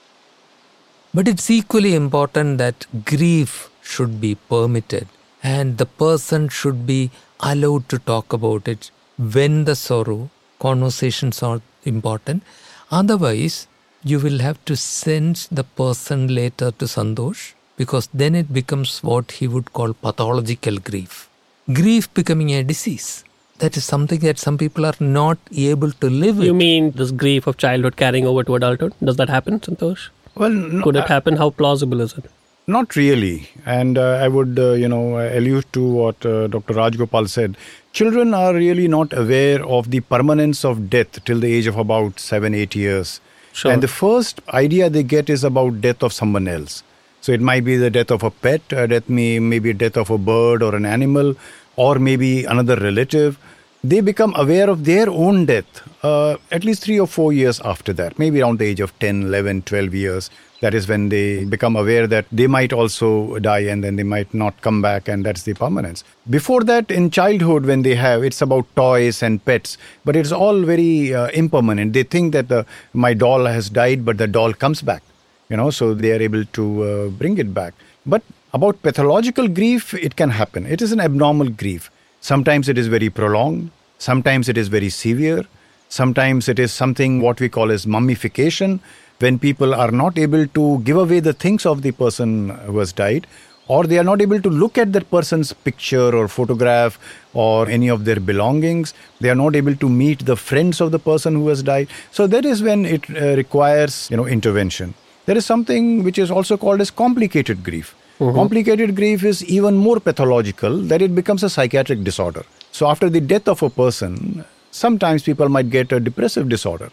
But 1.13 1.27
it's 1.27 1.49
equally 1.49 1.95
important 1.95 2.59
that 2.59 2.85
grief 3.05 3.69
should 3.81 4.21
be 4.21 4.35
permitted 4.35 5.07
and 5.41 5.79
the 5.79 5.87
person 5.87 6.47
should 6.49 6.85
be 6.85 7.09
allowed 7.39 7.89
to 7.89 7.97
talk 7.97 8.31
about 8.33 8.67
it 8.67 8.91
when 9.17 9.65
the 9.65 9.75
sorrow 9.75 10.29
conversations 10.59 11.41
are 11.41 11.61
important. 11.83 12.43
Otherwise, 12.91 13.67
you 14.03 14.19
will 14.19 14.39
have 14.39 14.63
to 14.65 14.75
send 14.75 15.47
the 15.51 15.63
person 15.63 16.33
later 16.33 16.71
to 16.71 16.85
Santosh 16.85 17.53
because 17.77 18.07
then 18.13 18.35
it 18.35 18.53
becomes 18.53 19.01
what 19.03 19.31
he 19.31 19.47
would 19.47 19.73
call 19.73 19.93
pathological 19.93 20.77
grief. 20.77 21.29
Grief 21.73 22.13
becoming 22.13 22.51
a 22.51 22.63
disease. 22.63 23.23
That 23.59 23.75
is 23.75 23.83
something 23.83 24.19
that 24.21 24.39
some 24.39 24.57
people 24.57 24.85
are 24.85 24.95
not 24.99 25.37
able 25.53 25.91
to 25.91 26.09
live 26.09 26.37
with. 26.37 26.45
You 26.45 26.53
mean 26.53 26.91
this 26.91 27.11
grief 27.11 27.45
of 27.45 27.57
childhood 27.57 27.97
carrying 27.97 28.25
over 28.25 28.43
to 28.43 28.55
adulthood? 28.55 28.93
Does 29.03 29.17
that 29.17 29.29
happen, 29.29 29.59
Santosh? 29.59 30.09
Well, 30.35 30.49
no, 30.49 30.83
Could 30.83 30.95
it 30.95 31.03
uh, 31.03 31.07
happen? 31.07 31.35
How 31.35 31.49
plausible 31.49 31.99
is 31.99 32.13
it? 32.17 32.25
Not 32.67 32.95
really. 32.95 33.49
And 33.65 33.97
uh, 33.97 34.19
I 34.23 34.27
would, 34.29 34.57
uh, 34.57 34.73
you 34.73 34.87
know, 34.87 35.17
uh, 35.17 35.29
allude 35.33 35.65
to 35.73 35.83
what 35.83 36.25
uh, 36.25 36.47
Dr. 36.47 36.73
Rajgopal 36.75 37.27
said. 37.27 37.57
Children 37.91 38.33
are 38.33 38.53
really 38.53 38.87
not 38.87 39.11
aware 39.11 39.65
of 39.65 39.91
the 39.91 39.99
permanence 40.01 40.63
of 40.63 40.89
death 40.89 41.23
till 41.25 41.39
the 41.39 41.51
age 41.53 41.67
of 41.67 41.77
about 41.77 42.19
seven, 42.19 42.53
eight 42.53 42.75
years. 42.75 43.19
Sure. 43.59 43.73
And 43.73 43.83
the 43.83 43.89
first 43.89 44.39
idea 44.53 44.89
they 44.89 45.03
get 45.03 45.29
is 45.29 45.43
about 45.43 45.81
death 45.81 46.01
of 46.01 46.13
someone 46.13 46.47
else. 46.47 46.81
So 47.19 47.33
it 47.33 47.41
might 47.41 47.65
be 47.65 47.75
the 47.75 47.89
death 47.89 48.09
of 48.09 48.23
a 48.23 48.31
pet, 48.31 48.61
uh, 48.71 48.87
death 48.87 49.09
may 49.09 49.39
maybe 49.39 49.73
death 49.73 49.97
of 49.97 50.09
a 50.09 50.17
bird 50.17 50.63
or 50.63 50.75
an 50.75 50.85
animal, 50.85 51.35
or 51.75 51.99
maybe 51.99 52.45
another 52.45 52.77
relative. 52.77 53.37
They 53.83 53.99
become 53.99 54.33
aware 54.37 54.69
of 54.69 54.85
their 54.85 55.09
own 55.09 55.45
death 55.45 55.81
uh, 56.03 56.37
at 56.51 56.63
least 56.63 56.83
three 56.83 56.99
or 56.99 57.07
four 57.07 57.33
years 57.33 57.59
after 57.61 57.91
that, 57.93 58.17
maybe 58.17 58.41
around 58.41 58.59
the 58.59 58.65
age 58.65 58.79
of 58.79 58.97
10, 58.99 59.23
11, 59.23 59.63
12 59.63 59.93
years. 59.93 60.29
That 60.61 60.73
is 60.73 60.87
when 60.87 61.09
they 61.09 61.45
become 61.45 61.75
aware 61.75 62.05
that 62.07 62.25
they 62.31 62.47
might 62.47 62.73
also 62.73 63.39
die 63.39 63.59
and 63.59 63.83
then 63.83 63.95
they 63.95 64.03
might 64.03 64.33
not 64.33 64.59
come 64.61 64.81
back, 64.81 65.07
and 65.07 65.25
that's 65.25 65.43
the 65.43 65.53
permanence. 65.53 66.03
Before 66.29 66.63
that, 66.65 66.91
in 66.91 67.11
childhood, 67.11 67.65
when 67.65 67.83
they 67.83 67.95
have, 67.95 68.23
it's 68.23 68.41
about 68.41 68.65
toys 68.75 69.23
and 69.23 69.43
pets, 69.45 69.77
but 70.03 70.15
it's 70.15 70.33
all 70.33 70.61
very 70.61 71.13
uh, 71.13 71.27
impermanent. 71.29 71.93
They 71.93 72.03
think 72.03 72.33
that 72.33 72.49
the, 72.49 72.65
my 72.93 73.13
doll 73.13 73.45
has 73.45 73.69
died, 73.69 74.03
but 74.03 74.17
the 74.17 74.27
doll 74.27 74.53
comes 74.53 74.81
back 74.81 75.01
you 75.49 75.57
know 75.57 75.69
so 75.69 75.93
they 75.93 76.11
are 76.11 76.21
able 76.21 76.45
to 76.45 76.83
uh, 76.83 77.07
bring 77.09 77.37
it 77.37 77.53
back. 77.53 77.73
But 78.05 78.23
about 78.53 78.81
pathological 78.81 79.47
grief 79.47 79.93
it 79.93 80.15
can 80.15 80.29
happen. 80.29 80.65
It 80.65 80.81
is 80.81 80.91
an 80.91 80.99
abnormal 80.99 81.49
grief. 81.49 81.91
Sometimes 82.21 82.69
it 82.69 82.77
is 82.77 82.87
very 82.87 83.09
prolonged. 83.09 83.71
Sometimes 83.97 84.47
it 84.47 84.57
is 84.57 84.67
very 84.67 84.89
severe. 84.89 85.45
Sometimes 85.89 86.47
it 86.47 86.59
is 86.59 86.71
something 86.71 87.19
what 87.21 87.39
we 87.39 87.49
call 87.49 87.71
as 87.71 87.87
mummification 87.87 88.79
when 89.19 89.37
people 89.37 89.75
are 89.75 89.91
not 89.91 90.17
able 90.17 90.47
to 90.47 90.79
give 90.79 90.97
away 90.97 91.19
the 91.19 91.33
things 91.33 91.65
of 91.65 91.81
the 91.81 91.91
person 91.91 92.49
who 92.67 92.79
has 92.79 92.93
died 92.93 93.27
or 93.67 93.83
they 93.83 93.99
are 93.99 94.03
not 94.03 94.21
able 94.21 94.41
to 94.41 94.49
look 94.49 94.77
at 94.77 94.93
that 94.93 95.09
person's 95.11 95.51
picture 95.53 96.15
or 96.15 96.27
photograph 96.27 96.97
or 97.33 97.69
any 97.69 97.87
of 97.87 98.05
their 98.05 98.19
belongings 98.19 98.93
they 99.19 99.29
are 99.29 99.35
not 99.35 99.55
able 99.55 99.75
to 99.75 99.89
meet 99.89 100.25
the 100.25 100.35
friends 100.35 100.81
of 100.81 100.91
the 100.91 100.99
person 100.99 101.35
who 101.35 101.47
has 101.49 101.61
died. 101.63 101.87
So 102.11 102.27
that 102.27 102.45
is 102.45 102.63
when 102.63 102.85
it 102.85 103.09
uh, 103.09 103.35
requires 103.35 104.09
you 104.09 104.17
know 104.17 104.25
intervention. 104.25 104.93
There 105.25 105.37
is 105.37 105.45
something 105.45 106.03
which 106.03 106.17
is 106.17 106.31
also 106.31 106.57
called 106.57 106.81
as 106.81 106.89
complicated 106.89 107.63
grief. 107.63 107.95
Complicated 108.17 108.97
grief 108.97 109.23
is 109.23 109.45
even 109.45 109.77
more 109.77 109.97
pathological 109.99 110.81
that 110.93 111.01
it 111.01 111.15
becomes 111.15 111.41
a 111.41 111.49
psychiatric 111.49 112.03
disorder. 112.03 112.43
So 112.73 112.87
after 112.87 113.09
the 113.09 113.21
death 113.21 113.47
of 113.47 113.63
a 113.63 113.69
person 113.69 114.43
sometimes 114.71 115.23
people 115.23 115.49
might 115.49 115.69
get 115.69 115.91
a 115.91 115.99
depressive 115.99 116.49
disorder 116.49 116.89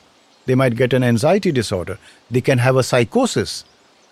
they 0.46 0.54
might 0.54 0.76
get 0.76 0.92
an 0.92 1.04
anxiety 1.04 1.52
disorder, 1.52 1.98
they 2.30 2.40
can 2.40 2.58
have 2.58 2.76
a 2.76 2.82
psychosis, 2.82 3.64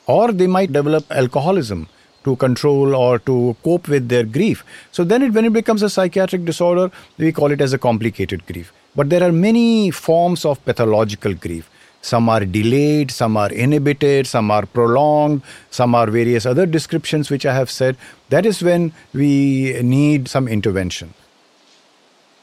or 0.07 0.33
they 0.33 0.47
might 0.47 0.73
develop 0.73 1.11
alcoholism 1.11 1.89
to 2.25 2.37
control 2.37 2.95
or 2.95 3.19
to 3.21 3.57
cope 3.63 3.89
with 3.89 4.09
their 4.09 4.25
grief. 4.25 4.65
So 4.93 5.05
then, 5.05 5.23
it, 5.23 5.33
when 5.33 5.45
it 5.45 5.53
becomes 5.53 5.83
a 5.83 5.91
psychiatric 5.91 6.45
disorder, 6.45 6.91
we 7.19 7.33
call 7.33 7.53
it 7.53 7.61
as 7.61 7.73
a 7.73 7.79
complicated 7.79 8.47
grief. 8.47 8.73
But 8.97 9.11
there 9.11 9.23
are 9.23 9.33
many 9.33 9.91
forms 9.91 10.45
of 10.45 10.65
pathological 10.65 11.35
grief. 11.35 11.71
Some 12.01 12.29
are 12.29 12.45
delayed, 12.45 13.11
some 13.11 13.37
are 13.37 13.51
inhibited, 13.51 14.27
some 14.27 14.51
are 14.51 14.67
prolonged, 14.67 15.43
some 15.71 15.95
are 15.95 16.07
various 16.11 16.45
other 16.45 16.67
descriptions 16.67 17.31
which 17.31 17.47
I 17.47 17.55
have 17.55 17.71
said. 17.71 17.97
That 18.29 18.45
is 18.45 18.63
when 18.63 18.93
we 19.15 19.81
need 19.83 20.29
some 20.29 20.47
intervention. 20.47 21.15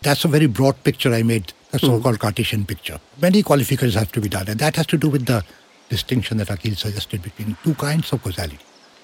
That's 0.03 0.25
a 0.25 0.27
very 0.27 0.47
broad 0.47 0.83
picture 0.83 1.13
I 1.13 1.21
made, 1.21 1.53
a 1.73 1.79
so-called 1.79 2.19
Cartesian 2.19 2.65
picture. 2.65 2.99
Many 3.21 3.43
qualifications 3.43 3.93
have 3.93 4.11
to 4.13 4.21
be 4.21 4.29
done, 4.29 4.47
and 4.47 4.59
that 4.59 4.75
has 4.75 4.87
to 4.87 4.97
do 4.97 5.09
with 5.09 5.27
the 5.27 5.43
distinction 5.89 6.37
that 6.37 6.47
Akhil 6.47 6.75
suggested 6.75 7.21
between 7.21 7.55
two 7.63 7.75
kinds 7.75 8.11
of 8.11 8.23
causality. 8.23 8.57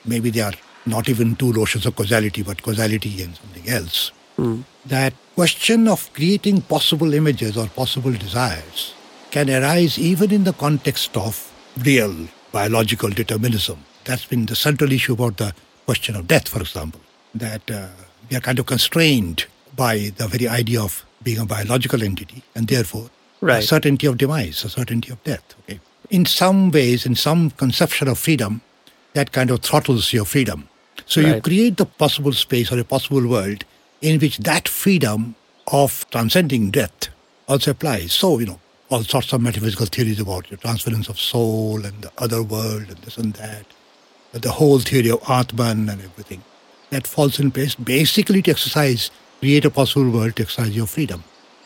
Maybe 0.05 0.31
they 0.31 0.41
are 0.41 0.53
not 0.87 1.07
even 1.07 1.35
two 1.35 1.53
notions 1.53 1.85
of 1.85 1.95
causality, 1.95 2.41
but 2.41 2.63
causality 2.63 3.21
and 3.21 3.35
something 3.35 3.69
else. 3.69 4.11
That 4.87 5.13
question 5.35 5.87
of 5.87 6.11
creating 6.13 6.61
possible 6.61 7.13
images 7.13 7.57
or 7.57 7.67
possible 7.67 8.11
desires 8.13 8.93
can 9.29 9.49
arise 9.51 9.99
even 9.99 10.31
in 10.31 10.45
the 10.45 10.53
context 10.53 11.15
of 11.15 11.51
real 11.85 12.27
biological 12.51 13.09
determinism. 13.09 13.83
That's 14.05 14.25
been 14.25 14.47
the 14.47 14.55
central 14.55 14.91
issue 14.91 15.13
about 15.13 15.37
the 15.37 15.53
question 15.85 16.15
of 16.15 16.27
death, 16.27 16.47
for 16.47 16.61
example, 16.61 17.01
that 17.35 17.69
uh, 17.69 17.87
we 18.29 18.37
are 18.37 18.41
kind 18.41 18.57
of 18.57 18.65
constrained 18.65 19.45
by 19.77 20.11
the 20.17 20.27
very 20.27 20.47
idea 20.47 20.81
of 20.81 21.05
being 21.23 21.37
a 21.39 21.45
biological 21.45 22.03
entity 22.03 22.43
and 22.55 22.67
therefore 22.67 23.05
a 23.41 23.45
Right. 23.45 23.63
certainty 23.63 24.07
of 24.07 24.17
demise, 24.17 24.63
a 24.65 24.69
certainty 24.69 25.11
of 25.11 25.23
death. 25.23 25.43
Okay? 25.61 25.79
In 26.09 26.25
some 26.25 26.71
ways, 26.71 27.05
in 27.05 27.15
some 27.15 27.51
conception 27.51 28.07
of 28.07 28.17
freedom, 28.17 28.61
that 29.13 29.31
kind 29.31 29.51
of 29.51 29.61
throttles 29.61 30.11
your 30.11 30.25
freedom. 30.25 30.67
So 31.05 31.21
you 31.21 31.39
create 31.41 31.77
the 31.77 31.85
possible 31.85 32.33
space 32.33 32.71
or 32.71 32.79
a 32.79 32.83
possible 32.83 33.25
world 33.27 33.63
in 34.01 34.19
which 34.19 34.37
that 34.39 34.67
freedom 34.67 35.35
of 35.71 36.05
transcending 36.11 36.71
death 36.71 37.09
also 37.47 37.71
applies. 37.71 38.11
So, 38.13 38.39
you 38.39 38.47
know, 38.47 38.59
all 38.89 39.03
sorts 39.03 39.33
of 39.33 39.41
metaphysical 39.41 39.85
theories 39.85 40.19
about 40.19 40.49
your 40.49 40.57
transference 40.57 41.07
of 41.09 41.19
soul 41.19 41.85
and 41.85 42.01
the 42.01 42.11
other 42.17 42.41
world 42.41 42.85
and 42.89 42.97
this 43.05 43.17
and 43.17 43.33
that, 43.33 43.65
the 44.33 44.51
whole 44.51 44.79
theory 44.79 45.11
of 45.11 45.21
Atman 45.29 45.89
and 45.89 46.01
everything. 46.01 46.41
That 46.89 47.05
falls 47.05 47.39
in 47.39 47.51
place 47.51 47.75
basically 47.75 48.41
to 48.43 48.51
exercise, 48.51 49.11
create 49.39 49.65
a 49.65 49.69
possible 49.69 50.09
world 50.09 50.35
to 50.35 50.43
exercise 50.43 50.75
your 50.75 50.87
freedom. 50.87 51.23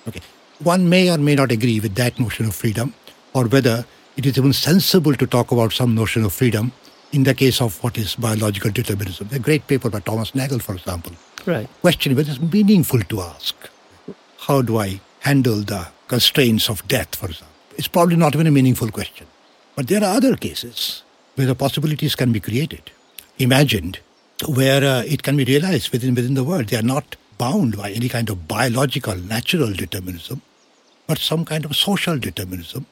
Okay. 0.08 0.22
One 0.60 0.90
may 0.90 1.10
or 1.10 1.18
may 1.18 1.36
not 1.36 1.52
agree 1.52 1.80
with 1.80 1.96
that 1.96 2.20
notion 2.20 2.46
of 2.46 2.56
freedom, 2.56 2.94
or 3.34 3.46
whether 3.46 3.86
it 4.18 4.26
is 4.26 4.38
even 4.38 4.54
sensible 4.54 5.14
to 5.16 5.26
talk 5.26 5.52
about 5.52 5.72
some 5.74 5.96
notion 5.96 6.24
of 6.24 6.34
freedom 6.34 6.72
in 7.12 7.24
the 7.24 7.34
case 7.34 7.62
of 7.62 7.82
what 7.84 7.98
is 7.98 8.16
biological 8.16 8.72
determinism. 8.72 9.30
A 9.32 9.40
great 9.40 9.68
paper 9.68 9.90
by 9.90 10.00
Thomas 10.00 10.34
Nagel, 10.36 10.60
for 10.60 10.76
example, 10.76 11.14
Right. 11.46 11.68
question 11.82 12.16
whether 12.16 12.32
it's 12.32 12.40
meaningful 12.42 13.02
to 13.02 13.22
ask. 13.22 13.56
How 14.48 14.62
do 14.62 14.78
I 14.80 15.02
handle 15.20 15.62
the 15.62 15.88
constraints 16.08 16.70
of 16.70 16.88
death, 16.88 17.16
for 17.16 17.28
example? 17.28 17.48
It's 17.78 17.88
probably 17.88 18.16
not 18.16 18.36
even 18.36 18.48
a 18.48 18.52
meaningful 18.52 18.90
question. 18.92 19.28
But 19.76 19.88
there 19.88 20.04
are 20.04 20.16
other 20.16 20.36
cases 20.36 21.04
where 21.36 21.48
the 21.48 21.56
possibilities 21.56 22.16
can 22.16 22.32
be 22.32 22.40
created, 22.40 22.92
imagined, 23.40 24.00
where 24.48 24.84
uh, 24.84 25.04
it 25.04 25.24
can 25.24 25.38
be 25.38 25.46
realized 25.46 25.92
within, 25.92 26.14
within 26.16 26.34
the 26.34 26.44
world. 26.44 26.68
They 26.68 26.78
are 26.78 26.82
not 26.82 27.16
bound 27.42 27.76
by 27.76 27.90
any 27.90 28.08
kind 28.08 28.30
of 28.30 28.48
biological, 28.48 29.16
natural 29.16 29.74
determinism, 29.74 30.44
but 31.08 31.18
some 31.18 31.44
kind 31.44 31.66
of 31.66 31.76
social 31.76 32.16
determinism. 32.20 32.86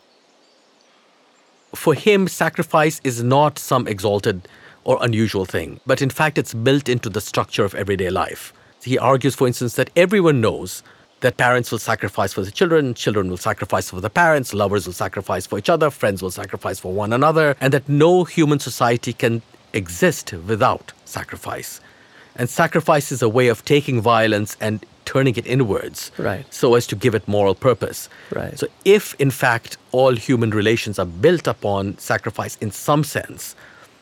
For 1.76 1.94
him, 1.94 2.28
sacrifice 2.28 3.00
is 3.04 3.22
not 3.22 3.60
some 3.60 3.88
exalted 3.88 4.48
or 4.84 4.98
unusual 5.02 5.46
thing, 5.46 5.80
but 5.86 6.02
in 6.02 6.10
fact, 6.10 6.40
it's 6.40 6.56
built 6.56 6.90
into 6.90 7.10
the 7.10 7.22
structure 7.22 7.64
of 7.64 7.76
everyday 7.76 8.10
life. 8.10 8.52
He 8.84 8.98
argues, 8.98 9.36
for 9.36 9.46
instance, 9.46 9.76
that 9.76 9.92
everyone 9.96 10.42
knows 10.42 10.82
that 11.20 11.38
parents 11.38 11.72
will 11.72 11.78
sacrifice 11.92 12.34
for 12.34 12.42
the 12.42 12.50
children, 12.50 12.96
children 12.96 13.30
will 13.30 13.38
sacrifice 13.38 13.92
for 13.92 14.02
the 14.02 14.10
parents, 14.10 14.52
lovers 14.52 14.88
will 14.88 14.94
sacrifice 14.94 15.46
for 15.46 15.60
each 15.60 15.70
other, 15.70 15.92
friends 15.92 16.24
will 16.24 16.32
sacrifice 16.32 16.80
for 16.80 16.92
one 16.92 17.14
another, 17.14 17.56
and 17.62 17.72
that 17.72 17.88
no 17.88 18.24
human 18.24 18.58
society 18.58 19.14
can 19.14 19.44
exist 19.74 20.34
without 20.34 20.92
sacrifice. 21.06 21.82
And 22.40 22.50
sacrifice 22.50 23.12
is 23.12 23.22
a 23.22 23.28
way 23.30 23.50
of 23.50 23.64
taking 23.66 24.02
violence 24.02 24.56
and 24.62 24.84
turning 25.06 25.36
it 25.36 25.46
inwards 25.46 26.12
Right. 26.18 26.46
so 26.54 26.76
as 26.76 26.88
to 26.88 26.96
give 26.96 27.14
it 27.16 27.28
moral 27.28 27.54
purpose. 27.54 28.10
Right. 28.32 28.58
So, 28.58 28.68
if 28.86 29.14
in 29.20 29.32
fact 29.32 29.78
all 29.92 30.16
human 30.16 30.52
relations 30.52 30.98
are 31.00 31.06
built 31.26 31.48
upon 31.48 31.98
sacrifice 31.98 32.58
in 32.62 32.72
some 32.72 33.04
sense, 33.04 33.56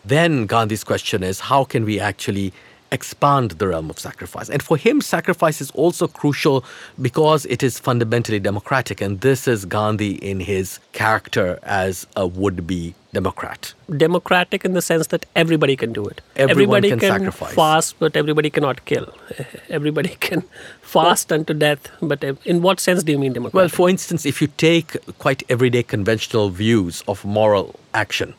then 0.05 0.45
Gandhi's 0.45 0.83
question 0.83 1.23
is 1.23 1.39
how 1.51 1.63
can 1.63 1.83
we 1.83 1.99
actually 1.99 2.53
expand 2.91 3.51
the 3.51 3.67
realm 3.67 3.89
of 3.89 3.99
sacrifice? 3.99 4.49
And 4.49 4.61
for 4.61 4.77
him, 4.77 5.01
sacrifice 5.01 5.61
is 5.61 5.71
also 5.71 6.07
crucial 6.07 6.63
because 7.01 7.45
it 7.45 7.63
is 7.63 7.79
fundamentally 7.79 8.39
democratic. 8.39 9.01
And 9.01 9.21
this 9.21 9.47
is 9.47 9.65
Gandhi 9.65 10.15
in 10.15 10.39
his 10.39 10.79
character 10.93 11.59
as 11.63 12.07
a 12.15 12.25
would 12.25 12.67
be 12.67 12.95
Democrat. 13.13 13.73
Democratic 13.95 14.65
in 14.65 14.73
the 14.73 14.81
sense 14.81 15.07
that 15.07 15.25
everybody 15.35 15.75
can 15.75 15.91
do 15.91 16.05
it. 16.05 16.21
Everyone 16.35 16.85
everybody 16.85 16.89
can 16.89 16.99
sacrifice. 16.99 17.53
fast, 17.53 17.95
but 17.99 18.15
everybody 18.15 18.49
cannot 18.49 18.85
kill. 18.85 19.07
Everybody 19.69 20.15
can 20.19 20.43
fast 20.81 21.31
unto 21.31 21.53
death, 21.53 21.89
but 22.01 22.23
in 22.23 22.61
what 22.61 22.79
sense 22.79 23.03
do 23.03 23.11
you 23.13 23.19
mean 23.19 23.33
democratic? 23.33 23.55
Well, 23.55 23.69
for 23.69 23.89
instance, 23.89 24.25
if 24.25 24.41
you 24.41 24.49
take 24.57 24.89
quite 25.17 25.41
everyday 25.49 25.83
conventional 25.83 26.49
views 26.49 27.03
of 27.07 27.25
moral 27.25 27.79
action, 27.93 28.35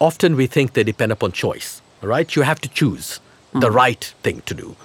often 0.00 0.34
we 0.34 0.46
think 0.46 0.72
they 0.72 0.84
depend 0.84 1.12
upon 1.12 1.32
choice, 1.32 1.80
right? 2.02 2.34
You 2.34 2.42
have 2.42 2.60
to 2.62 2.68
choose 2.68 3.20
the 3.60 3.68
hmm. 3.68 3.76
right 3.76 4.04
thing 4.22 4.42
to 4.46 4.54
do. 4.54 4.76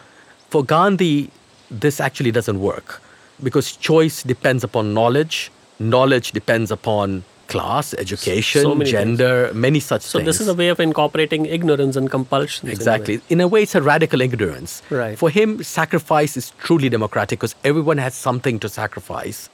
For 0.50 0.64
Gandhi, 0.64 1.32
this 1.70 2.00
actually 2.00 2.32
doesn't 2.32 2.60
work 2.60 3.02
because 3.42 3.76
choice 3.76 4.24
depends 4.24 4.64
upon 4.64 4.94
knowledge, 4.94 5.52
knowledge 5.80 6.32
depends 6.32 6.72
upon 6.72 7.24
class, 7.48 7.94
education, 7.96 8.62
So 8.62 8.76
many 8.76 8.92
gender, 8.92 9.52
many 9.54 9.80
such 9.80 10.02
so 10.04 10.20
things. 10.20 10.26
So 10.26 10.32
this 10.32 10.42
is 10.42 10.48
a 10.48 10.54
way 10.54 10.70
of 10.70 10.80
incorporating 10.80 11.46
ignorance 11.46 11.96
and 11.98 12.10
compulsions. 12.10 12.64
in 12.64 12.70
a. 12.70 12.72
Exactly. 12.72 13.22
In 13.30 13.42
a 13.42 13.48
way, 13.48 13.64
it's 13.64 13.76
a 13.76 13.82
radical 13.82 14.22
ignorance. 14.22 14.82
Right. 14.90 15.18
For 15.18 15.30
him, 15.30 15.62
sacrifice 15.64 16.38
is 16.38 16.52
truly 16.60 16.88
democratic 16.90 17.40
because 17.40 17.56
everyone 17.64 17.98
has 17.98 18.14
something 18.16 18.60
to 18.60 18.70
sacrifice. 18.70 19.50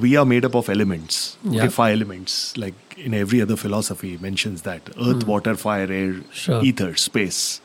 we 0.00 0.16
are 0.16 0.24
made 0.24 0.44
up 0.44 0.54
of 0.54 0.68
elements 0.68 1.36
Yeah. 1.42 1.62
okay, 1.62 1.68
five 1.68 1.92
elements 1.94 2.56
like 2.56 2.74
in 2.96 3.14
every 3.14 3.40
other 3.42 3.56
philosophy 3.56 4.16
mentions 4.20 4.62
that 4.62 4.90
earth 5.06 5.22
hmm. 5.22 5.30
water 5.30 5.54
fire 5.56 5.90
air 6.00 6.12
Sure. 6.32 6.62
ether 6.64 6.94
space 6.96 7.60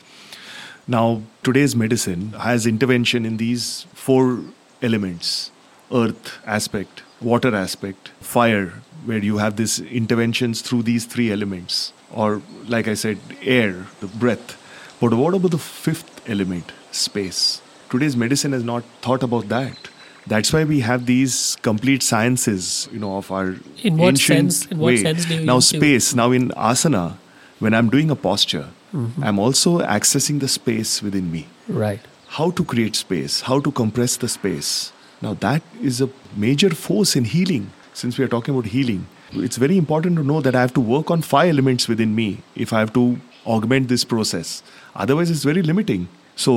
now 0.87 1.21
today's 1.43 1.75
medicine 1.75 2.31
has 2.33 2.65
intervention 2.65 3.25
in 3.25 3.37
these 3.37 3.85
four 3.93 4.39
elements. 4.81 5.51
Earth 5.91 6.39
aspect 6.45 7.03
water 7.21 7.55
aspect 7.55 8.09
fire 8.19 8.73
where 9.05 9.19
you 9.19 9.37
have 9.37 9.55
these 9.55 9.79
interventions 9.79 10.61
through 10.61 10.81
these 10.83 11.05
three 11.05 11.31
elements. 11.31 11.93
Or 12.11 12.41
like 12.67 12.87
i 12.87 12.93
said 12.95 13.19
air 13.41 13.85
the 14.01 14.07
breath. 14.07 14.57
But 14.99 15.13
what 15.13 15.33
about 15.33 15.51
the 15.51 15.57
fifth 15.57 16.27
element 16.29 16.71
space? 16.91 17.61
Today's 17.89 18.15
medicine 18.17 18.51
has 18.53 18.63
not 18.63 18.83
thought 19.01 19.23
about 19.23 19.49
that. 19.49 19.89
That's 20.25 20.51
why 20.53 20.63
we 20.63 20.79
have 20.79 21.05
these 21.05 21.57
complete 21.61 22.01
sciences 22.01 22.89
you 22.91 22.99
know 22.99 23.17
of 23.17 23.31
our 23.31 23.55
In 23.83 23.97
what 23.97 24.09
ancient 24.09 24.53
sense- 24.53 24.71
in 24.71 24.79
what 24.79 24.87
way. 24.87 24.97
sense 24.97 25.25
do 25.25 25.35
you 25.35 25.45
now 25.45 25.59
space. 25.59 26.13
Now 26.15 26.31
in 26.31 26.49
asana 26.71 27.17
when 27.59 27.73
i'm 27.73 27.89
doing 27.89 28.09
a 28.09 28.15
posture 28.15 28.67
Mm-hmm. 28.93 29.23
i'm 29.27 29.39
also 29.43 29.71
accessing 29.97 30.39
the 30.41 30.47
space 30.47 30.91
within 31.05 31.31
me 31.35 31.45
Right. 31.67 32.01
how 32.37 32.49
to 32.57 32.63
create 32.73 32.95
space, 32.95 33.41
how 33.47 33.59
to 33.65 33.71
compress 33.71 34.17
the 34.17 34.27
space. 34.33 34.69
Now, 35.25 35.33
that 35.45 35.61
is 35.89 36.01
a 36.01 36.07
major 36.43 36.69
force 36.85 37.15
in 37.19 37.25
healing. 37.33 37.67
Since 37.99 38.17
we 38.17 38.25
are 38.25 38.31
talking 38.33 38.53
about 38.55 38.65
healing, 38.73 39.05
it's 39.49 39.57
very 39.63 39.77
important 39.81 40.17
to 40.21 40.23
know 40.31 40.39
that 40.47 40.55
I 40.61 40.61
have 40.65 40.73
to 40.79 40.81
work 40.95 41.11
on 41.15 41.21
five 41.21 41.49
elements 41.53 41.87
within 41.91 42.15
me 42.15 42.27
if 42.65 42.73
I 42.73 42.79
have 42.83 42.91
to 42.97 43.03
augment 43.55 43.87
this 43.93 44.03
process. 44.13 44.51
Otherwise, 45.05 45.31
it's 45.35 45.45
very 45.51 45.61
limiting. 45.71 46.07
So, 46.35 46.55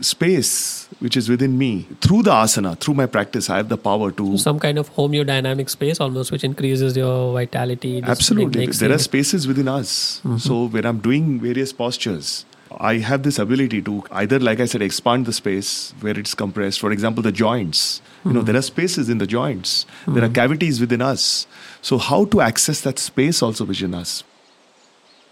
space, 0.00 0.88
which 0.98 1.16
is 1.16 1.28
within 1.28 1.56
me, 1.58 1.86
through 2.00 2.22
the 2.22 2.30
asana, 2.30 2.78
through 2.78 2.94
my 2.94 3.06
practice, 3.06 3.48
I 3.50 3.56
have 3.58 3.68
the 3.68 3.78
power 3.78 4.10
to. 4.12 4.38
Some 4.38 4.58
kind 4.58 4.78
of 4.78 4.92
homeodynamic 4.94 5.70
space 5.70 6.00
almost, 6.00 6.32
which 6.32 6.44
increases 6.44 6.96
your 6.96 7.32
vitality. 7.32 8.02
Absolutely. 8.02 8.66
There 8.66 8.92
are 8.92 8.98
spaces 8.98 9.46
within 9.46 9.68
us. 9.68 10.20
Mm-hmm. 10.24 10.38
So 10.38 10.66
when 10.66 10.84
I'm 10.84 10.98
doing 10.98 11.40
various 11.40 11.72
postures, 11.72 12.44
I 12.78 12.98
have 12.98 13.22
this 13.22 13.38
ability 13.38 13.82
to 13.82 14.04
either, 14.10 14.38
like 14.38 14.60
I 14.60 14.66
said, 14.66 14.82
expand 14.82 15.26
the 15.26 15.32
space 15.32 15.94
where 16.00 16.18
it's 16.18 16.34
compressed. 16.34 16.80
For 16.80 16.92
example, 16.92 17.22
the 17.22 17.32
joints. 17.32 18.02
You 18.24 18.32
know, 18.32 18.40
mm-hmm. 18.40 18.46
there 18.46 18.56
are 18.56 18.62
spaces 18.62 19.08
in 19.08 19.18
the 19.18 19.26
joints. 19.26 19.86
There 20.06 20.16
are 20.16 20.26
mm-hmm. 20.26 20.34
cavities 20.34 20.80
within 20.80 21.00
us. 21.00 21.46
So 21.80 21.96
how 21.96 22.24
to 22.26 22.40
access 22.40 22.80
that 22.82 22.98
space 22.98 23.42
also 23.42 23.64
within 23.64 23.94
us? 23.94 24.24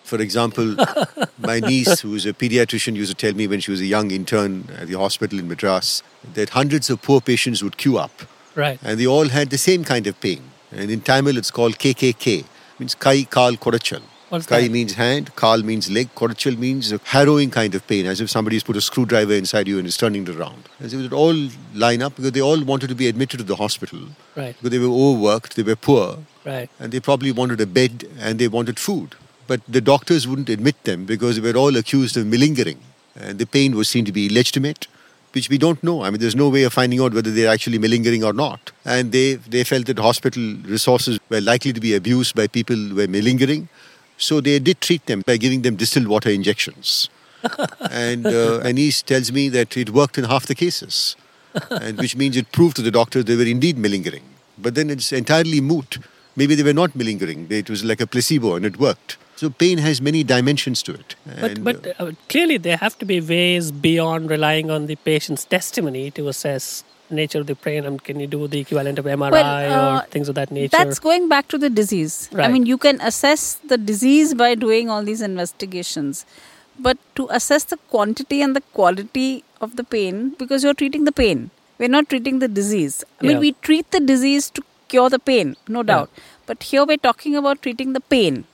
For 0.04 0.20
example, 0.20 0.76
my 1.38 1.60
niece, 1.60 2.00
who 2.00 2.14
is 2.14 2.26
a 2.26 2.32
pediatrician, 2.34 2.94
used 2.94 3.10
to 3.10 3.16
tell 3.16 3.34
me 3.34 3.46
when 3.46 3.60
she 3.60 3.70
was 3.70 3.80
a 3.80 3.86
young 3.86 4.10
intern 4.10 4.68
at 4.78 4.86
the 4.88 4.98
hospital 4.98 5.38
in 5.38 5.48
Madras 5.48 6.02
that 6.34 6.50
hundreds 6.50 6.90
of 6.90 7.00
poor 7.02 7.20
patients 7.20 7.62
would 7.62 7.76
queue 7.78 7.96
up 7.98 8.12
Right. 8.54 8.78
and 8.82 9.00
they 9.00 9.06
all 9.06 9.28
had 9.28 9.48
the 9.50 9.58
same 9.58 9.82
kind 9.82 10.06
of 10.06 10.20
pain. 10.20 10.42
And 10.70 10.90
in 10.90 11.00
Tamil, 11.00 11.36
it's 11.38 11.50
called 11.50 11.78
KKK, 11.78 12.44
means 12.78 12.94
Kai 12.94 13.22
Kal 13.24 13.54
Kodachal. 13.54 14.02
What's 14.28 14.46
Kai 14.46 14.62
that? 14.62 14.70
means 14.72 14.94
hand, 14.94 15.34
Kal 15.36 15.62
means 15.62 15.90
leg, 15.90 16.08
Kodachal 16.14 16.58
means 16.58 16.92
a 16.92 17.00
harrowing 17.04 17.50
kind 17.50 17.74
of 17.74 17.86
pain, 17.86 18.04
as 18.06 18.20
if 18.20 18.28
somebody's 18.28 18.62
put 18.62 18.76
a 18.76 18.80
screwdriver 18.80 19.32
inside 19.34 19.68
you 19.68 19.78
and 19.78 19.86
is 19.86 19.96
turning 19.96 20.22
it 20.28 20.34
around. 20.36 20.64
As 20.80 20.92
if 20.92 21.00
it 21.00 21.12
all 21.12 21.48
line 21.74 22.02
up 22.02 22.16
because 22.16 22.32
they 22.32 22.40
all 22.42 22.62
wanted 22.62 22.88
to 22.88 22.94
be 22.94 23.06
admitted 23.08 23.38
to 23.38 23.44
the 23.44 23.56
hospital 23.56 24.00
Right. 24.36 24.54
because 24.56 24.70
they 24.70 24.78
were 24.78 24.86
overworked, 24.92 25.56
they 25.56 25.62
were 25.62 25.76
poor, 25.76 26.18
Right. 26.44 26.68
and 26.78 26.92
they 26.92 27.00
probably 27.00 27.32
wanted 27.32 27.60
a 27.60 27.66
bed 27.66 28.06
and 28.20 28.38
they 28.38 28.48
wanted 28.48 28.78
food. 28.78 29.14
But 29.46 29.60
the 29.68 29.80
doctors 29.80 30.26
wouldn't 30.26 30.48
admit 30.48 30.82
them 30.84 31.04
because 31.04 31.40
they 31.40 31.52
were 31.52 31.58
all 31.58 31.76
accused 31.76 32.16
of 32.16 32.26
malingering. 32.26 32.78
And 33.16 33.38
the 33.38 33.46
pain 33.46 33.76
was 33.76 33.88
seen 33.88 34.04
to 34.06 34.12
be 34.12 34.26
illegitimate, 34.26 34.86
which 35.32 35.48
we 35.48 35.58
don't 35.58 35.82
know. 35.82 36.02
I 36.02 36.10
mean, 36.10 36.20
there's 36.20 36.36
no 36.36 36.48
way 36.48 36.62
of 36.64 36.72
finding 36.72 37.00
out 37.00 37.12
whether 37.14 37.30
they're 37.30 37.50
actually 37.50 37.78
malingering 37.78 38.24
or 38.24 38.32
not. 38.32 38.72
And 38.84 39.12
they, 39.12 39.34
they 39.34 39.64
felt 39.64 39.86
that 39.86 39.98
hospital 39.98 40.56
resources 40.64 41.20
were 41.28 41.40
likely 41.40 41.72
to 41.72 41.80
be 41.80 41.94
abused 41.94 42.34
by 42.34 42.46
people 42.46 42.76
who 42.76 42.94
were 42.94 43.06
malingering. 43.06 43.68
So 44.16 44.40
they 44.40 44.58
did 44.58 44.80
treat 44.80 45.06
them 45.06 45.22
by 45.26 45.36
giving 45.36 45.62
them 45.62 45.76
distilled 45.76 46.08
water 46.08 46.30
injections. 46.30 47.08
and 47.90 48.26
uh, 48.26 48.60
Anis 48.60 49.02
tells 49.02 49.30
me 49.32 49.48
that 49.50 49.76
it 49.76 49.90
worked 49.90 50.18
in 50.18 50.24
half 50.24 50.46
the 50.46 50.54
cases, 50.54 51.16
and 51.70 51.98
which 51.98 52.16
means 52.16 52.36
it 52.36 52.50
proved 52.52 52.76
to 52.76 52.82
the 52.82 52.90
doctors 52.90 53.24
they 53.26 53.36
were 53.36 53.44
indeed 53.44 53.76
malingering. 53.76 54.22
But 54.56 54.74
then 54.74 54.88
it's 54.88 55.12
entirely 55.12 55.60
moot. 55.60 55.98
Maybe 56.36 56.54
they 56.54 56.62
were 56.62 56.72
not 56.72 56.96
malingering. 56.96 57.48
It 57.50 57.68
was 57.68 57.84
like 57.84 58.00
a 58.00 58.06
placebo 58.06 58.54
and 58.54 58.64
it 58.64 58.78
worked. 58.78 59.18
So 59.36 59.50
pain 59.50 59.78
has 59.78 60.00
many 60.00 60.22
dimensions 60.22 60.82
to 60.84 60.94
it. 60.94 61.16
But, 61.26 61.50
And, 61.50 61.64
but 61.64 62.00
uh, 62.00 62.12
clearly, 62.28 62.56
there 62.56 62.76
have 62.76 62.98
to 62.98 63.04
be 63.04 63.20
ways 63.20 63.72
beyond 63.72 64.30
relying 64.30 64.70
on 64.70 64.86
the 64.86 64.96
patient's 64.96 65.44
testimony 65.44 66.10
to 66.12 66.28
assess 66.28 66.84
nature 67.10 67.40
of 67.40 67.46
the 67.46 67.54
pain. 67.54 67.84
And 67.84 68.02
can 68.02 68.20
you 68.20 68.26
do 68.26 68.46
the 68.48 68.60
equivalent 68.60 68.98
of 68.98 69.06
MRI 69.06 69.70
uh, 69.70 70.02
or 70.02 70.06
things 70.08 70.28
of 70.28 70.34
that 70.36 70.50
nature? 70.50 70.76
That's 70.76 70.98
going 70.98 71.28
back 71.28 71.48
to 71.48 71.58
the 71.58 71.68
disease. 71.70 72.30
I 72.34 72.48
mean, 72.48 72.64
you 72.66 72.78
can 72.78 73.00
assess 73.00 73.54
the 73.56 73.76
disease 73.76 74.34
by 74.34 74.54
doing 74.54 74.88
all 74.88 75.02
these 75.02 75.20
investigations. 75.20 76.24
But 76.78 76.98
to 77.16 77.28
assess 77.30 77.64
the 77.64 77.76
quantity 77.90 78.40
and 78.42 78.56
the 78.56 78.60
quality 78.72 79.44
of 79.60 79.76
the 79.76 79.84
pain, 79.84 80.30
because 80.38 80.64
you're 80.64 80.74
treating 80.74 81.04
the 81.04 81.12
pain, 81.12 81.50
we're 81.78 81.88
not 81.88 82.08
treating 82.08 82.38
the 82.40 82.48
disease. 82.48 83.04
I 83.20 83.26
mean, 83.26 83.38
we 83.40 83.52
treat 83.62 83.90
the 83.90 84.00
disease 84.00 84.50
to 84.50 84.62
cure 84.88 85.08
the 85.10 85.18
pain, 85.18 85.56
no 85.68 85.82
doubt. 85.82 86.10
But 86.46 86.62
here 86.64 86.84
we're 86.84 86.96
talking 86.98 87.36
about 87.36 87.62
treating 87.62 87.92
the 87.92 88.00
pain. 88.00 88.44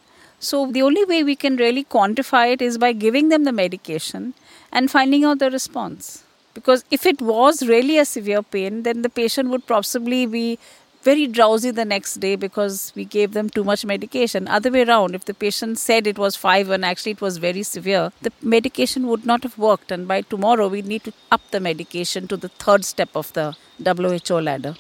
So 0.42 0.66
the 0.72 0.80
only 0.80 1.04
way 1.04 1.22
we 1.22 1.36
can 1.36 1.56
really 1.56 1.84
quantify 1.84 2.52
it 2.54 2.62
is 2.62 2.78
by 2.78 2.92
giving 2.92 3.28
them 3.28 3.44
the 3.44 3.52
medication 3.52 4.32
and 4.72 4.90
finding 4.90 5.22
out 5.22 5.38
the 5.38 5.50
response. 5.50 6.24
Because 6.54 6.82
if 6.90 7.04
it 7.04 7.20
was 7.20 7.68
really 7.68 7.98
a 7.98 8.06
severe 8.06 8.42
pain, 8.42 8.82
then 8.82 9.02
the 9.02 9.10
patient 9.10 9.50
would 9.50 9.66
possibly 9.66 10.24
be 10.24 10.58
very 11.02 11.26
drowsy 11.26 11.70
the 11.70 11.84
next 11.84 12.14
day 12.20 12.36
because 12.36 12.92
we 12.94 13.04
gave 13.04 13.32
them 13.32 13.50
too 13.50 13.64
much 13.64 13.84
medication. 13.84 14.48
Other 14.48 14.70
way 14.70 14.82
around, 14.82 15.14
if 15.14 15.26
the 15.26 15.34
patient 15.34 15.78
said 15.78 16.06
it 16.06 16.18
was 16.18 16.36
five 16.36 16.70
and 16.70 16.84
actually 16.86 17.12
it 17.12 17.20
was 17.20 17.36
very 17.36 17.62
severe, 17.62 18.10
the 18.22 18.32
medication 18.42 19.08
would 19.08 19.26
not 19.26 19.42
have 19.42 19.58
worked. 19.58 19.90
And 19.90 20.08
by 20.08 20.22
tomorrow, 20.22 20.68
we 20.68 20.80
need 20.80 21.04
to 21.04 21.12
up 21.30 21.42
the 21.50 21.60
medication 21.60 22.28
to 22.28 22.36
the 22.36 22.48
third 22.48 22.84
step 22.84 23.10
of 23.14 23.32
the 23.34 23.56
WHO 23.78 24.40
ladder. 24.40 24.74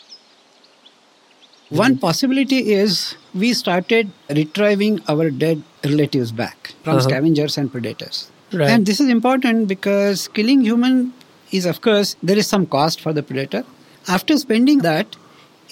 One 1.70 1.98
possibility 1.98 2.72
is 2.72 3.14
we 3.32 3.52
started 3.54 4.10
retrieving 4.28 5.00
our 5.08 5.30
dead 5.30 5.62
relatives 5.84 6.32
back 6.32 6.74
from 6.82 6.96
Uh-huh. 6.96 7.08
scavengers 7.08 7.56
and 7.56 7.70
predators. 7.70 8.28
Right. 8.52 8.70
And 8.70 8.86
this 8.86 8.98
is 9.00 9.08
important 9.08 9.68
because 9.68 10.26
killing 10.28 10.62
human 10.62 11.12
is, 11.52 11.66
of 11.66 11.80
course, 11.80 12.16
there 12.22 12.36
is 12.36 12.48
some 12.48 12.66
cost 12.66 13.00
for 13.00 13.12
the 13.12 13.22
predator. 13.22 13.64
After 14.08 14.36
spending 14.38 14.78
that, 14.88 15.14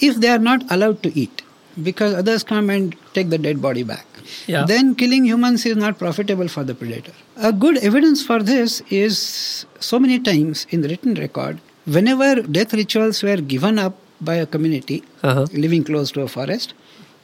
if 0.00 0.20
they 0.20 0.28
are 0.28 0.38
not 0.38 0.62
allowed 0.70 1.02
to 1.02 1.12
eat, 1.18 1.42
because 1.82 2.14
others 2.14 2.44
come 2.44 2.70
and 2.70 2.94
take 3.14 3.30
the 3.30 3.38
dead 3.38 3.60
body 3.60 3.82
back, 3.82 4.06
Yeah. 4.46 4.64
then 4.66 4.94
killing 4.94 5.24
humans 5.24 5.66
is 5.66 5.76
not 5.76 5.98
profitable 5.98 6.48
for 6.56 6.62
the 6.62 6.74
predator. 6.74 7.12
A 7.36 7.52
good 7.52 7.78
evidence 7.78 8.22
for 8.24 8.40
this 8.42 8.82
is 8.90 9.18
so 9.80 9.98
many 9.98 10.18
times 10.20 10.66
in 10.70 10.82
the 10.82 10.88
written 10.88 11.14
record, 11.14 11.58
whenever 11.86 12.42
death 12.42 12.72
rituals 12.72 13.22
were 13.22 13.38
given 13.54 13.78
up 13.78 13.96
by 14.20 14.34
a 14.36 14.46
community 14.46 15.02
Uh-huh. 15.22 15.46
living 15.52 15.84
close 15.84 16.10
to 16.12 16.22
a 16.22 16.28
forest, 16.28 16.74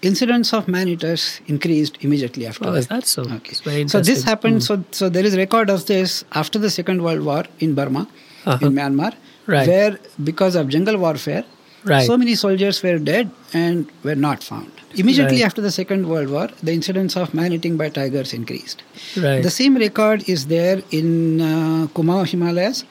incidents 0.03 0.53
of 0.53 0.69
man-eaters 0.69 1.41
increased 1.47 1.97
immediately 2.01 2.47
after 2.47 2.67
Oh, 2.69 2.73
that. 2.73 2.79
is 2.79 2.87
that 2.89 3.07
so? 3.07 3.23
Okay. 3.39 3.87
So 3.87 4.01
this 4.01 4.23
happened. 4.23 4.57
Mm. 4.61 4.63
So 4.69 4.85
so 4.91 5.09
there 5.09 5.25
is 5.25 5.37
record 5.37 5.71
of 5.71 5.87
this 5.87 6.25
after 6.33 6.59
the 6.59 6.71
Second 6.71 7.03
World 7.03 7.23
War 7.31 7.45
in 7.61 7.75
Burma, 7.75 8.07
Uh-huh. 8.45 8.67
in 8.67 8.73
Myanmar, 8.79 9.13
Right. 9.47 9.67
where 9.69 9.99
because 10.31 10.55
of 10.57 10.69
jungle 10.69 10.99
warfare, 10.99 11.45
Right. 11.93 12.07
so 12.07 12.17
many 12.17 12.35
soldiers 12.35 12.83
were 12.83 12.99
dead 12.99 13.31
and 13.63 13.87
were 14.03 14.15
not 14.27 14.43
found. 14.43 14.71
Immediately 15.03 15.39
Right. 15.39 15.47
after 15.47 15.61
the 15.67 15.73
Second 15.79 16.07
World 16.11 16.29
War, 16.35 16.49
the 16.63 16.73
incidence 16.73 17.17
of 17.23 17.35
man-eating 17.41 17.77
by 17.81 17.89
tigers 17.99 18.33
increased. 18.33 18.83
Right. 19.25 19.43
The 19.43 19.51
same 19.51 19.77
record 19.77 20.29
is 20.35 20.47
there 20.47 20.83
in 20.91 21.09
uh, 21.41 22.25
Himalayas 22.33 22.85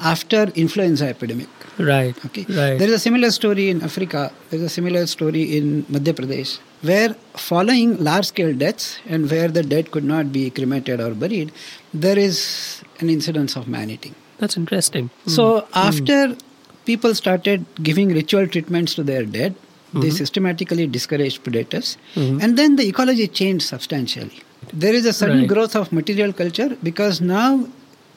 after 0.00 0.44
influenza 0.54 1.06
epidemic. 1.08 1.48
Right. 1.78 2.14
Okay. 2.26 2.44
Right. 2.48 2.78
There 2.78 2.88
is 2.88 2.94
a 2.94 2.98
similar 2.98 3.30
story 3.30 3.68
in 3.70 3.82
Africa. 3.82 4.32
There 4.50 4.58
is 4.58 4.64
a 4.66 4.68
similar 4.68 5.06
story 5.06 5.56
in 5.56 5.84
Madhya 5.84 6.14
Pradesh, 6.14 6.58
where 6.82 7.14
following 7.36 7.96
large-scale 8.02 8.54
deaths 8.54 8.98
and 9.08 9.30
where 9.30 9.48
the 9.48 9.62
dead 9.62 9.90
could 9.90 10.04
not 10.04 10.32
be 10.32 10.50
cremated 10.50 11.00
or 11.00 11.14
buried, 11.14 11.52
there 11.92 12.18
is 12.18 12.82
an 13.00 13.10
incidence 13.10 13.56
of 13.56 13.68
man-eating. 13.68 14.14
That's 14.38 14.56
interesting. 14.56 15.10
So 15.26 15.44
Mm. 15.60 15.66
after 15.74 16.36
people 16.84 17.14
started 17.14 17.64
giving 17.82 18.08
ritual 18.08 18.46
treatments 18.46 18.94
to 18.94 19.02
their 19.02 19.24
dead, 19.24 19.54
they 19.92 20.08
Mhm. 20.08 20.16
systematically 20.16 20.86
discouraged 20.86 21.42
predators, 21.44 21.96
Mhm. 22.14 22.42
and 22.42 22.56
then 22.58 22.76
the 22.76 22.86
ecology 22.86 23.26
changed 23.26 23.66
substantially. 23.66 24.40
There 24.72 24.94
is 24.94 25.06
a 25.06 25.12
sudden 25.12 25.38
Right. 25.38 25.48
growth 25.48 25.74
of 25.74 25.92
material 25.92 26.32
culture 26.32 26.76
because 26.82 27.20
now 27.20 27.68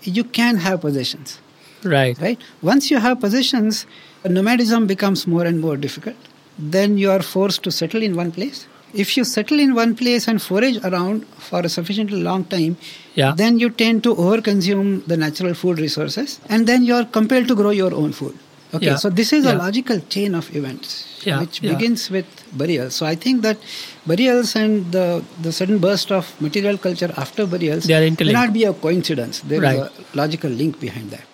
you 0.03 0.23
can 0.23 0.57
have 0.57 0.81
possessions. 0.81 1.37
Right. 1.83 2.19
Right. 2.19 2.39
Once 2.61 2.91
you 2.91 2.97
have 2.99 3.19
positions, 3.19 3.85
nomadism 4.25 4.87
becomes 4.87 5.25
more 5.27 5.45
and 5.45 5.59
more 5.59 5.77
difficult. 5.77 6.15
Then 6.59 6.97
you 6.97 7.09
are 7.11 7.21
forced 7.21 7.63
to 7.63 7.71
settle 7.71 8.03
in 8.03 8.15
one 8.15 8.31
place. 8.31 8.67
If 8.93 9.15
you 9.15 9.23
settle 9.23 9.59
in 9.59 9.73
one 9.73 9.95
place 9.95 10.27
and 10.27 10.41
forage 10.41 10.77
around 10.83 11.25
for 11.49 11.61
a 11.61 11.69
sufficiently 11.69 12.21
long 12.21 12.43
time, 12.45 12.77
Yeah. 13.15 13.33
then 13.35 13.57
you 13.57 13.69
tend 13.69 14.03
to 14.03 14.13
overconsume 14.15 15.05
the 15.07 15.17
natural 15.17 15.53
food 15.53 15.79
resources, 15.79 16.39
and 16.49 16.67
then 16.67 16.83
you 16.83 16.95
are 16.95 17.05
compelled 17.05 17.47
to 17.47 17.55
grow 17.55 17.69
your 17.69 17.93
own 17.95 18.11
food. 18.11 18.35
Okay, 18.73 18.85
Yeah. 18.87 18.95
so 18.97 19.09
this 19.09 19.31
is 19.33 19.45
a 19.45 19.53
logical 19.53 19.99
chain 20.15 20.35
of 20.35 20.53
events 20.55 20.91
Yeah, 21.25 21.39
which 21.39 21.61
yeah. 21.61 21.71
begins 21.73 22.09
with 22.09 22.25
burials. 22.61 22.93
So 22.95 23.05
I 23.05 23.15
think 23.15 23.41
that 23.41 23.57
burials 24.05 24.55
and 24.55 24.91
the, 24.91 25.23
the 25.41 25.51
sudden 25.51 25.79
burst 25.79 26.11
of 26.11 26.29
material 26.41 26.77
culture 26.77 27.13
after 27.17 27.45
burials 27.45 27.83
They 27.85 27.93
are 27.95 27.99
may 28.01 28.07
interlinked. 28.07 28.39
not 28.41 28.53
be 28.53 28.63
a 28.65 28.73
coincidence. 28.73 29.39
There 29.47 29.57
is 29.57 29.63
Right. 29.63 29.79
a 29.79 30.17
logical 30.17 30.49
link 30.49 30.79
behind 30.79 31.11
that. 31.11 31.25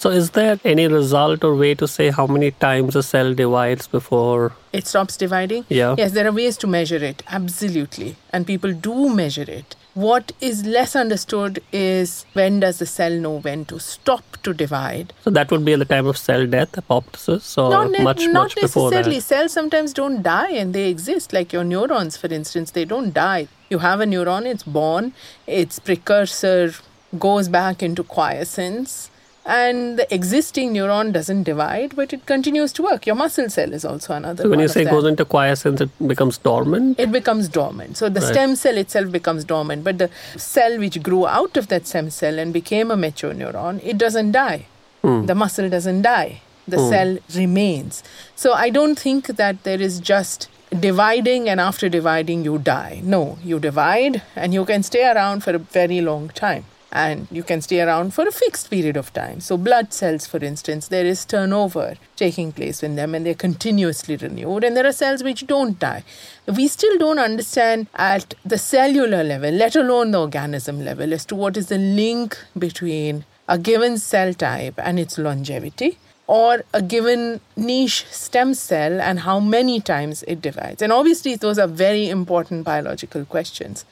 So, 0.00 0.08
is 0.08 0.30
there 0.30 0.58
any 0.64 0.86
result 0.88 1.44
or 1.44 1.54
way 1.54 1.74
to 1.74 1.86
say 1.86 2.08
how 2.08 2.26
many 2.26 2.52
times 2.52 2.96
a 2.96 3.02
cell 3.02 3.34
divides 3.34 3.86
before? 3.86 4.54
It 4.72 4.86
stops 4.86 5.18
dividing? 5.18 5.66
Yeah. 5.68 5.94
Yes, 5.98 6.12
there 6.12 6.26
are 6.26 6.32
ways 6.32 6.56
to 6.58 6.66
measure 6.66 6.96
it, 6.96 7.22
absolutely. 7.28 8.16
And 8.32 8.46
people 8.46 8.72
do 8.72 9.14
measure 9.14 9.44
it. 9.46 9.76
What 9.92 10.32
is 10.40 10.64
less 10.64 10.96
understood 10.96 11.62
is 11.70 12.24
when 12.32 12.60
does 12.60 12.78
the 12.78 12.86
cell 12.86 13.10
know 13.12 13.40
when 13.40 13.66
to 13.66 13.78
stop 13.78 14.38
to 14.44 14.54
divide? 14.54 15.12
So 15.20 15.28
that 15.28 15.50
would 15.50 15.66
be 15.66 15.74
at 15.74 15.80
the 15.80 15.84
time 15.84 16.06
of 16.06 16.16
cell 16.16 16.46
death, 16.46 16.72
apoptosis, 16.72 17.58
or 17.58 17.68
not 17.68 17.90
ne- 17.90 18.02
much, 18.02 18.20
not 18.20 18.32
much 18.32 18.56
necessarily. 18.56 19.20
Cells 19.20 19.52
sometimes 19.52 19.92
don't 19.92 20.22
die 20.22 20.52
and 20.52 20.72
they 20.74 20.88
exist. 20.88 21.34
Like 21.34 21.52
your 21.52 21.64
neurons, 21.64 22.16
for 22.16 22.28
instance, 22.28 22.70
they 22.70 22.86
don't 22.86 23.12
die. 23.12 23.48
You 23.68 23.80
have 23.80 24.00
a 24.00 24.06
neuron, 24.06 24.46
it's 24.46 24.62
born, 24.62 25.12
its 25.46 25.78
precursor 25.78 26.72
goes 27.18 27.48
back 27.48 27.82
into 27.82 28.02
quiescence, 28.04 29.09
and 29.58 29.98
the 30.00 30.06
existing 30.14 30.72
neuron 30.74 31.12
doesn't 31.12 31.42
divide, 31.44 31.94
but 32.00 32.12
it 32.16 32.24
continues 32.26 32.72
to 32.78 32.82
work. 32.88 33.06
Your 33.10 33.16
muscle 33.20 33.48
cell 33.54 33.72
is 33.78 33.84
also 33.84 34.14
another. 34.14 34.44
So 34.44 34.50
when 34.52 34.60
you 34.64 34.68
say 34.74 34.84
goes 34.84 35.04
into 35.12 35.24
quiescence, 35.24 35.80
it 35.86 35.90
becomes 36.12 36.38
dormant. 36.48 37.00
it 37.06 37.10
becomes 37.18 37.48
dormant. 37.56 37.96
So 38.02 38.08
the 38.18 38.20
Right. 38.20 38.32
stem 38.34 38.54
cell 38.62 38.76
itself 38.84 39.10
becomes 39.18 39.44
dormant, 39.54 39.82
but 39.88 39.98
the 40.04 40.08
cell 40.36 40.78
which 40.84 41.02
grew 41.08 41.26
out 41.38 41.56
of 41.62 41.68
that 41.74 41.86
stem 41.92 42.10
cell 42.20 42.38
and 42.44 42.52
became 42.60 42.90
a 42.90 42.98
mature 43.06 43.34
neuron, 43.42 43.80
it 43.92 43.98
doesn't 44.04 44.32
die. 44.38 44.60
Hmm. 45.02 45.26
The 45.32 45.34
muscle 45.42 45.68
doesn't 45.76 46.02
die. 46.02 46.40
The 46.68 46.78
Hmm. 46.80 46.90
cell 46.94 47.12
remains. 47.42 48.02
So 48.46 48.52
I 48.64 48.70
don't 48.80 48.98
think 49.06 49.26
that 49.44 49.62
there 49.68 49.80
is 49.90 49.98
just 50.14 50.48
dividing 50.88 51.48
and 51.48 51.60
after 51.68 51.88
dividing 51.88 52.44
you 52.48 52.58
die. 52.58 53.00
No, 53.14 53.22
you 53.52 53.58
divide 53.58 54.22
and 54.36 54.54
you 54.58 54.64
can 54.64 54.84
stay 54.90 55.04
around 55.12 55.42
for 55.46 55.52
a 55.60 55.62
very 55.80 56.00
long 56.10 56.28
time. 56.46 56.64
And 56.92 57.28
you 57.30 57.42
can 57.42 57.60
stay 57.60 57.80
around 57.80 58.14
for 58.14 58.26
a 58.26 58.32
fixed 58.32 58.68
period 58.68 58.96
of 58.96 59.12
time. 59.12 59.40
So, 59.40 59.56
blood 59.56 59.92
cells, 59.92 60.26
for 60.26 60.38
instance, 60.38 60.88
there 60.88 61.06
is 61.06 61.24
turnover 61.24 61.94
taking 62.16 62.50
place 62.50 62.82
in 62.82 62.96
them 62.96 63.14
and 63.14 63.24
they're 63.24 63.34
continuously 63.34 64.16
renewed. 64.16 64.64
And 64.64 64.76
there 64.76 64.86
are 64.86 64.92
cells 64.92 65.22
which 65.22 65.46
don't 65.46 65.78
die. 65.78 66.02
We 66.46 66.66
still 66.66 66.98
don't 66.98 67.20
understand 67.20 67.86
at 67.94 68.34
the 68.44 68.58
cellular 68.58 69.22
level, 69.22 69.52
let 69.52 69.76
alone 69.76 70.10
the 70.10 70.20
organism 70.20 70.84
level, 70.84 71.12
as 71.12 71.24
to 71.26 71.36
what 71.36 71.56
is 71.56 71.68
the 71.68 71.78
link 71.78 72.36
between 72.58 73.24
a 73.48 73.56
given 73.56 73.98
cell 73.98 74.34
type 74.34 74.74
and 74.78 74.98
its 74.98 75.16
longevity 75.18 75.98
or 76.26 76.62
a 76.72 76.80
given 76.80 77.40
niche 77.56 78.06
stem 78.10 78.54
cell 78.54 79.00
and 79.00 79.20
how 79.20 79.40
many 79.40 79.80
times 79.80 80.22
it 80.24 80.40
divides? 80.40 80.82
And 80.82 80.92
obviously, 80.92 81.36
those 81.36 81.58
are 81.58 81.66
very 81.66 82.08
important 82.08 82.64
biological 82.64 83.24
questions. 83.24 83.84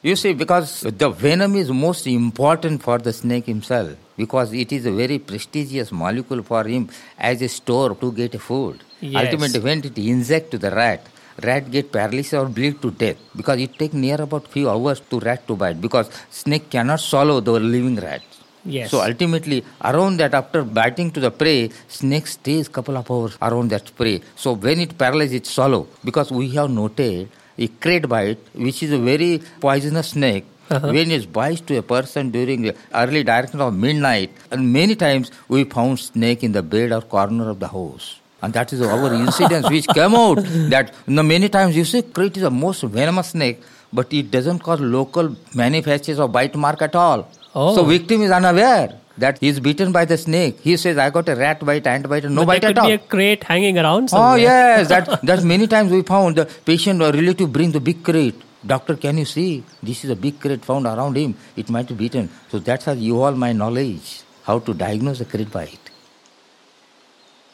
You 0.00 0.14
see, 0.14 0.32
because 0.32 0.82
the 0.82 1.10
venom 1.10 1.56
is 1.56 1.72
most 1.72 2.06
important 2.06 2.80
for 2.84 2.98
the 2.98 3.12
snake 3.12 3.46
himself, 3.46 3.96
because 4.16 4.52
it 4.52 4.70
is 4.70 4.86
a 4.86 4.92
very 4.92 5.18
prestigious 5.18 5.90
molecule 5.90 6.44
for 6.44 6.62
him 6.62 6.88
as 7.18 7.42
a 7.42 7.48
store 7.48 7.96
to 7.96 8.12
get 8.12 8.40
food. 8.40 8.84
Yes. 9.00 9.24
Ultimately, 9.24 9.58
when 9.58 9.78
it 9.84 9.98
inject 9.98 10.52
to 10.52 10.58
the 10.58 10.70
rat, 10.70 11.04
rat 11.42 11.68
get 11.72 11.90
paralysis 11.90 12.34
or 12.34 12.46
bleed 12.46 12.80
to 12.80 12.92
death 12.92 13.16
because 13.34 13.60
it 13.60 13.76
take 13.76 13.92
near 13.92 14.20
about 14.22 14.46
few 14.46 14.70
hours 14.70 15.00
to 15.00 15.18
rat 15.18 15.44
to 15.48 15.56
bite 15.56 15.80
because 15.80 16.08
snake 16.30 16.70
cannot 16.70 17.00
swallow 17.00 17.40
the 17.40 17.52
living 17.52 17.96
rat. 17.96 18.22
Yes. 18.64 18.92
So 18.92 19.02
ultimately, 19.02 19.64
around 19.82 20.18
that, 20.18 20.32
after 20.32 20.62
biting 20.62 21.10
to 21.12 21.20
the 21.20 21.32
prey, 21.32 21.70
snake 21.88 22.28
stays 22.28 22.68
couple 22.68 22.96
of 22.96 23.10
hours 23.10 23.36
around 23.42 23.70
that 23.70 23.90
prey. 23.96 24.20
So 24.36 24.52
when 24.52 24.78
it 24.78 24.96
paralyzes, 24.96 25.34
it 25.34 25.46
swallow 25.46 25.88
because 26.04 26.30
we 26.30 26.50
have 26.50 26.70
noted 26.70 27.30
a 27.58 27.68
krait 27.68 28.08
bite, 28.08 28.38
which 28.54 28.82
is 28.82 28.92
a 28.92 28.98
very 28.98 29.42
poisonous 29.60 30.08
snake. 30.10 30.44
Uh-huh. 30.70 30.88
When 30.88 31.10
it 31.10 31.32
bites 31.32 31.62
to 31.62 31.78
a 31.78 31.82
person 31.82 32.30
during 32.30 32.60
the 32.62 32.76
early 32.94 33.24
direction 33.24 33.60
of 33.60 33.74
midnight, 33.74 34.30
and 34.50 34.70
many 34.70 34.94
times 34.94 35.30
we 35.48 35.64
found 35.64 35.98
snake 35.98 36.44
in 36.44 36.52
the 36.52 36.62
bed 36.62 36.92
or 36.92 37.00
corner 37.00 37.48
of 37.48 37.58
the 37.58 37.68
house. 37.68 38.20
And 38.42 38.52
that 38.52 38.72
is 38.72 38.82
our 38.82 39.12
incidents 39.14 39.68
which 39.70 39.88
came 39.88 40.14
out 40.14 40.36
that 40.74 40.94
you 41.06 41.14
know, 41.14 41.22
many 41.22 41.48
times 41.48 41.74
you 41.74 41.84
see 41.84 42.02
krait 42.02 42.36
is 42.36 42.42
the 42.42 42.50
most 42.50 42.82
venomous 42.82 43.28
snake, 43.28 43.62
but 43.92 44.12
it 44.12 44.30
doesn't 44.30 44.58
cause 44.58 44.80
local 44.80 45.34
manifestations 45.54 46.20
or 46.20 46.28
bite 46.28 46.54
mark 46.54 46.82
at 46.82 46.94
all. 46.94 47.28
Oh. 47.54 47.74
So 47.74 47.84
victim 47.84 48.22
is 48.22 48.30
unaware 48.30 48.92
that 49.18 49.38
he 49.38 49.48
is 49.48 49.60
bitten 49.60 49.92
by 49.92 50.04
the 50.04 50.18
snake. 50.24 50.60
He 50.60 50.76
says, 50.76 50.98
"I 50.98 51.10
got 51.10 51.28
a 51.28 51.36
rat 51.36 51.64
bite, 51.70 51.86
ant 51.86 52.08
bite, 52.08 52.24
and 52.24 52.34
no 52.34 52.42
but 52.42 52.52
bite 52.52 52.62
there 52.62 52.70
at 52.70 52.76
could 52.76 52.90
be 52.90 52.98
a 52.98 52.98
krait 53.14 53.44
hanging 53.52 53.78
around 53.78 54.10
Oh 54.12 54.34
yes, 54.34 54.88
that 54.88 55.10
that 55.30 55.44
many 55.44 55.66
times 55.66 55.90
we 55.98 56.02
found 56.12 56.36
the 56.36 56.46
patient 56.70 57.02
or 57.02 57.10
relative 57.12 57.52
bring 57.58 57.72
the 57.72 57.84
big 57.90 58.02
krait. 58.10 58.46
Doctor, 58.66 58.96
can 58.96 59.18
you 59.18 59.24
see? 59.24 59.64
This 59.82 60.04
is 60.04 60.10
a 60.10 60.16
big 60.16 60.40
krait 60.46 60.64
found 60.70 60.86
around 60.86 61.16
him. 61.16 61.34
It 61.56 61.68
might 61.70 61.88
be 61.88 61.94
beaten. 61.94 62.30
So 62.50 62.58
that's 62.70 62.84
how 62.84 62.92
you 62.92 63.20
all 63.22 63.44
my 63.46 63.52
knowledge 63.52 64.08
how 64.48 64.58
to 64.70 64.74
diagnose 64.74 65.20
a 65.20 65.30
krait 65.34 65.50
bite. 65.58 65.87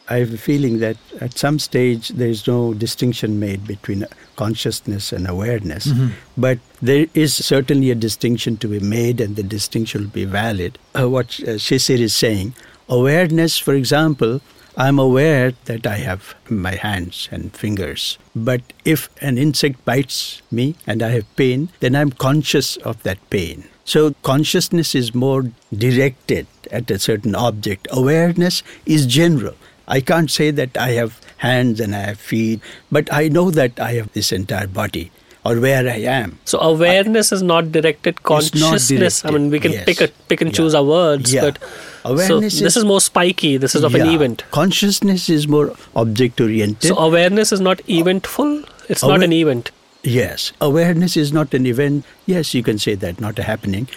I 0.09 0.17
have 0.19 0.35
a 0.35 0.39
feeling 0.39 0.81
that 0.81 0.97
at 1.21 1.39
some 1.39 1.59
stage 1.59 2.11
there 2.11 2.29
is 2.29 2.47
no 2.47 2.75
distinction 2.75 3.41
made 3.41 3.67
between 3.67 4.05
consciousness 4.37 5.13
and 5.13 5.27
awareness, 5.29 5.87
Mhm. 5.87 6.11
but 6.37 6.59
there 6.83 7.07
is 7.15 7.33
certainly 7.35 7.91
a 7.91 7.95
distinction 7.95 8.57
to 8.59 8.69
be 8.69 8.81
made, 8.81 9.21
and 9.21 9.37
the 9.37 9.43
distinction 9.43 10.03
will 10.03 10.09
be 10.11 10.27
valid. 10.27 10.79
Uh, 10.95 11.09
what 11.09 11.29
uh, 11.41 11.57
Shishir 11.57 11.99
is 12.01 12.15
saying, 12.15 12.55
awareness, 12.89 13.59
for 13.59 13.73
example, 13.75 14.41
I'm 14.77 14.99
aware 14.99 15.53
that 15.67 15.87
I 15.87 15.99
have 15.99 16.35
my 16.51 16.75
hands 16.75 17.29
and 17.31 17.53
fingers, 17.57 18.19
but 18.35 18.61
if 18.85 19.09
an 19.23 19.39
insect 19.39 19.85
bites 19.85 20.43
me 20.51 20.75
and 20.87 21.01
I 21.03 21.11
have 21.13 21.37
pain, 21.37 21.69
then 21.81 21.95
I'm 21.97 22.11
conscious 22.11 22.77
of 22.79 23.03
that 23.05 23.19
pain. 23.31 23.65
So 23.85 24.15
consciousness 24.23 24.95
is 24.95 25.15
more 25.15 25.51
directed 25.73 26.47
at 26.73 26.91
a 26.91 26.99
certain 26.99 27.35
object. 27.35 27.87
Awareness 27.91 28.63
is 28.85 29.07
general. 29.07 29.55
I 29.87 30.01
can't 30.01 30.31
say 30.31 30.51
that 30.51 30.77
I 30.77 30.91
have 30.93 31.21
hands 31.39 31.81
and 31.81 31.95
I 31.95 32.01
have 32.01 32.19
feet, 32.19 32.61
but 32.91 33.13
I 33.13 33.29
know 33.29 33.51
that 33.51 33.79
I 33.79 33.93
have 33.93 34.13
this 34.13 34.33
entire 34.33 34.67
body 34.67 35.11
or 35.45 35.61
where 35.61 35.87
I 35.87 35.97
am. 35.99 36.39
So 36.47 36.59
awareness 36.59 37.31
is 37.31 37.43
not 37.43 37.71
directed. 37.71 38.15
It's 38.15 38.55
not 38.55 38.71
Consciousness. 38.71 39.25
I 39.27 39.31
mean, 39.31 39.51
we 39.51 39.61
can 39.61 39.73
directed, 39.73 39.97
pick 39.99 40.01
a, 40.11 40.13
pick 40.29 40.41
and 40.41 40.55
choose 40.55 40.75
our 40.75 40.83
words, 40.85 41.33
Yeah. 41.35 41.43
but 41.43 41.59
Awareness 42.05 42.29
so 42.29 42.41
this 42.41 42.61
is- 42.63 42.77
is 42.79 42.85
more 42.85 43.01
spiky. 43.01 43.57
This 43.59 43.75
is 43.75 43.85
of 43.85 43.95
an 43.95 44.07
event. 44.09 44.45
Consciousness 44.53 45.29
is 45.29 45.47
more 45.47 45.75
object 45.95 46.41
oriented. 46.41 46.89
So 46.89 46.97
awareness 46.99 47.53
is 47.53 47.61
not 47.61 47.81
eventful. 47.89 48.63
It's 48.89 49.03
not 49.03 49.23
an 49.23 49.33
event. 49.33 49.71
Yes, 50.03 50.53
awareness 50.61 51.17
is 51.17 51.33
not 51.33 51.55
an 51.55 51.67
event. 51.67 52.05
Yes, 52.27 52.53
you 52.55 52.63
can 52.63 52.79
say 52.79 52.95
that, 52.95 53.21
not 53.21 53.39
a 53.39 53.43
happening. 53.43 53.89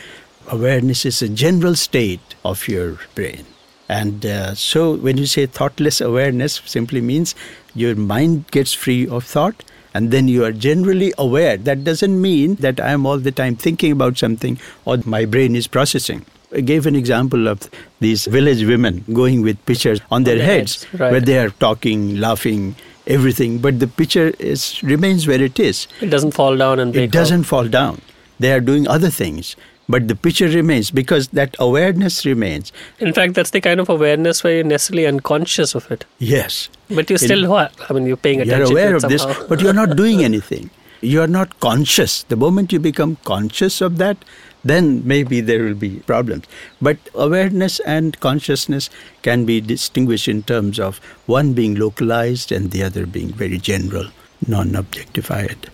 Awareness 0.50 1.06
is 1.06 1.22
a 1.22 1.28
general 1.28 1.76
state 1.76 2.36
of 2.46 2.68
your 2.70 2.98
brain. 3.16 3.46
And 3.90 4.26
uh, 4.26 4.56
so 4.56 4.96
when 4.96 5.18
you 5.18 5.26
say 5.26 5.46
thoughtless 5.46 6.02
awareness, 6.02 6.62
simply 6.66 7.02
means 7.02 7.36
your 7.74 7.96
mind 7.96 8.52
gets 8.52 8.74
free 8.74 9.08
of 9.08 9.24
thought 9.24 9.64
and 9.94 10.12
then 10.12 10.28
you 10.28 10.44
are 10.44 10.52
generally 10.52 11.14
aware. 11.18 11.58
That 11.58 11.84
doesn't 11.84 12.22
mean 12.22 12.56
that 12.56 12.80
I 12.80 12.92
am 12.92 13.06
all 13.06 13.18
the 13.18 13.32
time 13.32 13.56
thinking 13.56 13.92
about 13.92 14.18
something 14.18 14.60
or 14.86 14.98
my 15.06 15.26
brain 15.26 15.56
is 15.56 15.68
processing. 15.68 16.26
I 16.54 16.62
gave 16.62 16.86
an 16.86 16.96
example 16.96 17.48
of 17.48 17.70
these 18.00 18.26
village 18.26 18.64
women 18.64 19.04
going 19.12 19.42
with 19.42 19.64
pitchers 19.66 20.00
on 20.12 20.24
their 20.24 20.38
their 20.38 20.46
heads, 20.46 20.84
heads, 20.84 21.00
right. 21.00 21.12
where 21.12 21.20
they 21.20 21.38
are 21.40 21.50
talking, 21.50 22.18
laughing, 22.18 22.76
everything, 23.06 23.60
but 23.60 23.80
the 23.80 23.88
pitcher 23.88 24.34
is 24.40 24.82
remains 24.84 25.28
where 25.28 25.42
it 25.42 25.60
is. 25.60 25.88
It 26.00 26.08
doesn't 26.08 26.32
fall 26.32 26.56
down 26.56 26.80
and 26.80 26.94
break. 26.94 27.06
It 27.06 27.12
doesn't 27.12 27.44
fall 27.44 27.68
down. 27.68 28.02
They 28.40 28.54
are 28.54 28.60
doing 28.62 28.88
other 28.88 29.10
things, 29.10 29.56
but 29.90 30.08
the 30.08 30.16
picture 30.16 30.48
remains 30.48 30.92
because 30.92 31.30
that 31.30 31.56
awareness 31.60 32.26
remains. 32.26 32.72
In 33.00 33.14
fact, 33.14 33.34
that's 33.34 33.52
the 33.52 33.62
kind 33.62 33.80
of 33.80 33.90
awareness 33.90 34.44
where 34.44 34.56
you're 34.56 34.64
necessarily 34.64 35.08
unconscious 35.08 35.76
of 35.76 35.90
it. 35.92 36.06
Yes. 36.20 36.70
But 36.90 37.10
you're 37.10 37.20
still 37.20 37.50
what? 37.50 37.74
I 37.90 37.94
mean, 37.94 38.06
you're 38.06 38.18
paying 38.18 38.42
attention. 38.42 38.60
You're 38.60 38.72
aware 38.72 38.90
to 38.92 38.98
of 38.98 39.04
it 39.06 39.10
this, 39.10 39.26
but 39.48 39.62
you're 39.62 39.74
not 39.74 39.96
doing 39.96 40.24
anything. 40.32 40.70
You 41.02 41.22
are 41.22 41.28
not 41.28 41.60
conscious. 41.60 42.24
The 42.24 42.36
moment 42.36 42.74
you 42.74 42.80
become 42.80 43.18
conscious 43.24 43.82
of 43.82 43.98
that, 43.98 44.18
then 44.64 45.08
maybe 45.08 45.42
there 45.42 45.64
will 45.64 45.76
be 45.76 46.00
problems. 46.00 46.46
But 46.82 46.98
awareness 47.14 47.80
and 47.82 48.20
consciousness 48.20 48.90
can 49.22 49.46
be 49.46 49.62
distinguished 49.62 50.28
in 50.28 50.44
terms 50.44 50.80
of 50.80 50.98
one 51.28 51.54
being 51.54 51.76
localized 51.76 52.52
and 52.52 52.72
the 52.72 52.84
other 52.84 53.06
being 53.06 53.30
very 53.30 53.60
general, 53.60 54.08
non 54.48 54.76
objectified. 54.76 55.70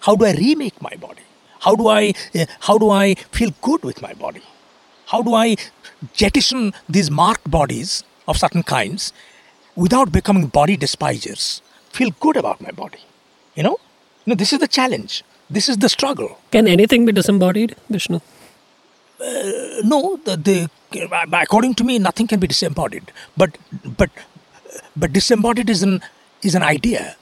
How 0.00 0.16
do 0.16 0.24
I 0.24 0.32
remake 0.32 0.80
my 0.80 0.96
body? 0.96 1.22
How 1.64 1.74
do 1.80 1.88
I 1.88 2.14
uh, 2.34 2.46
how 2.68 2.76
do 2.78 2.90
I 2.90 3.14
feel 3.38 3.52
good 3.68 3.82
with 3.90 4.02
my 4.02 4.12
body? 4.14 4.42
How 5.12 5.22
do 5.22 5.34
I 5.34 5.56
jettison 6.12 6.72
these 6.88 7.10
marked 7.10 7.50
bodies 7.50 8.02
of 8.26 8.38
certain 8.44 8.62
kinds 8.62 9.12
without 9.76 10.12
becoming 10.12 10.46
body 10.46 10.76
despisers? 10.76 11.62
Feel 11.98 12.10
good 12.20 12.36
about 12.36 12.60
my 12.60 12.70
body. 12.70 13.02
You 13.54 13.62
know? 13.62 13.76
You 14.24 14.30
know, 14.30 14.34
this 14.34 14.52
is 14.52 14.60
the 14.60 14.68
challenge. 14.68 15.22
This 15.50 15.68
is 15.68 15.76
the 15.78 15.88
struggle. 15.88 16.38
Can 16.50 16.66
anything 16.66 17.04
be 17.04 17.12
disembodied, 17.12 17.76
Vishnu? 17.90 18.20
Uh, 19.20 19.82
no, 19.84 20.18
the, 20.24 20.36
the 20.36 20.68
according 21.32 21.74
to 21.74 21.84
me, 21.84 21.98
nothing 21.98 22.26
can 22.26 22.40
be 22.40 22.46
disembodied. 22.46 23.12
But 23.36 23.58
but 23.84 24.10
but 24.96 25.12
disembodied 25.12 25.68
is 25.70 25.82
an 25.82 26.00
is 26.42 26.54
an 26.54 26.62
idea, 26.62 27.16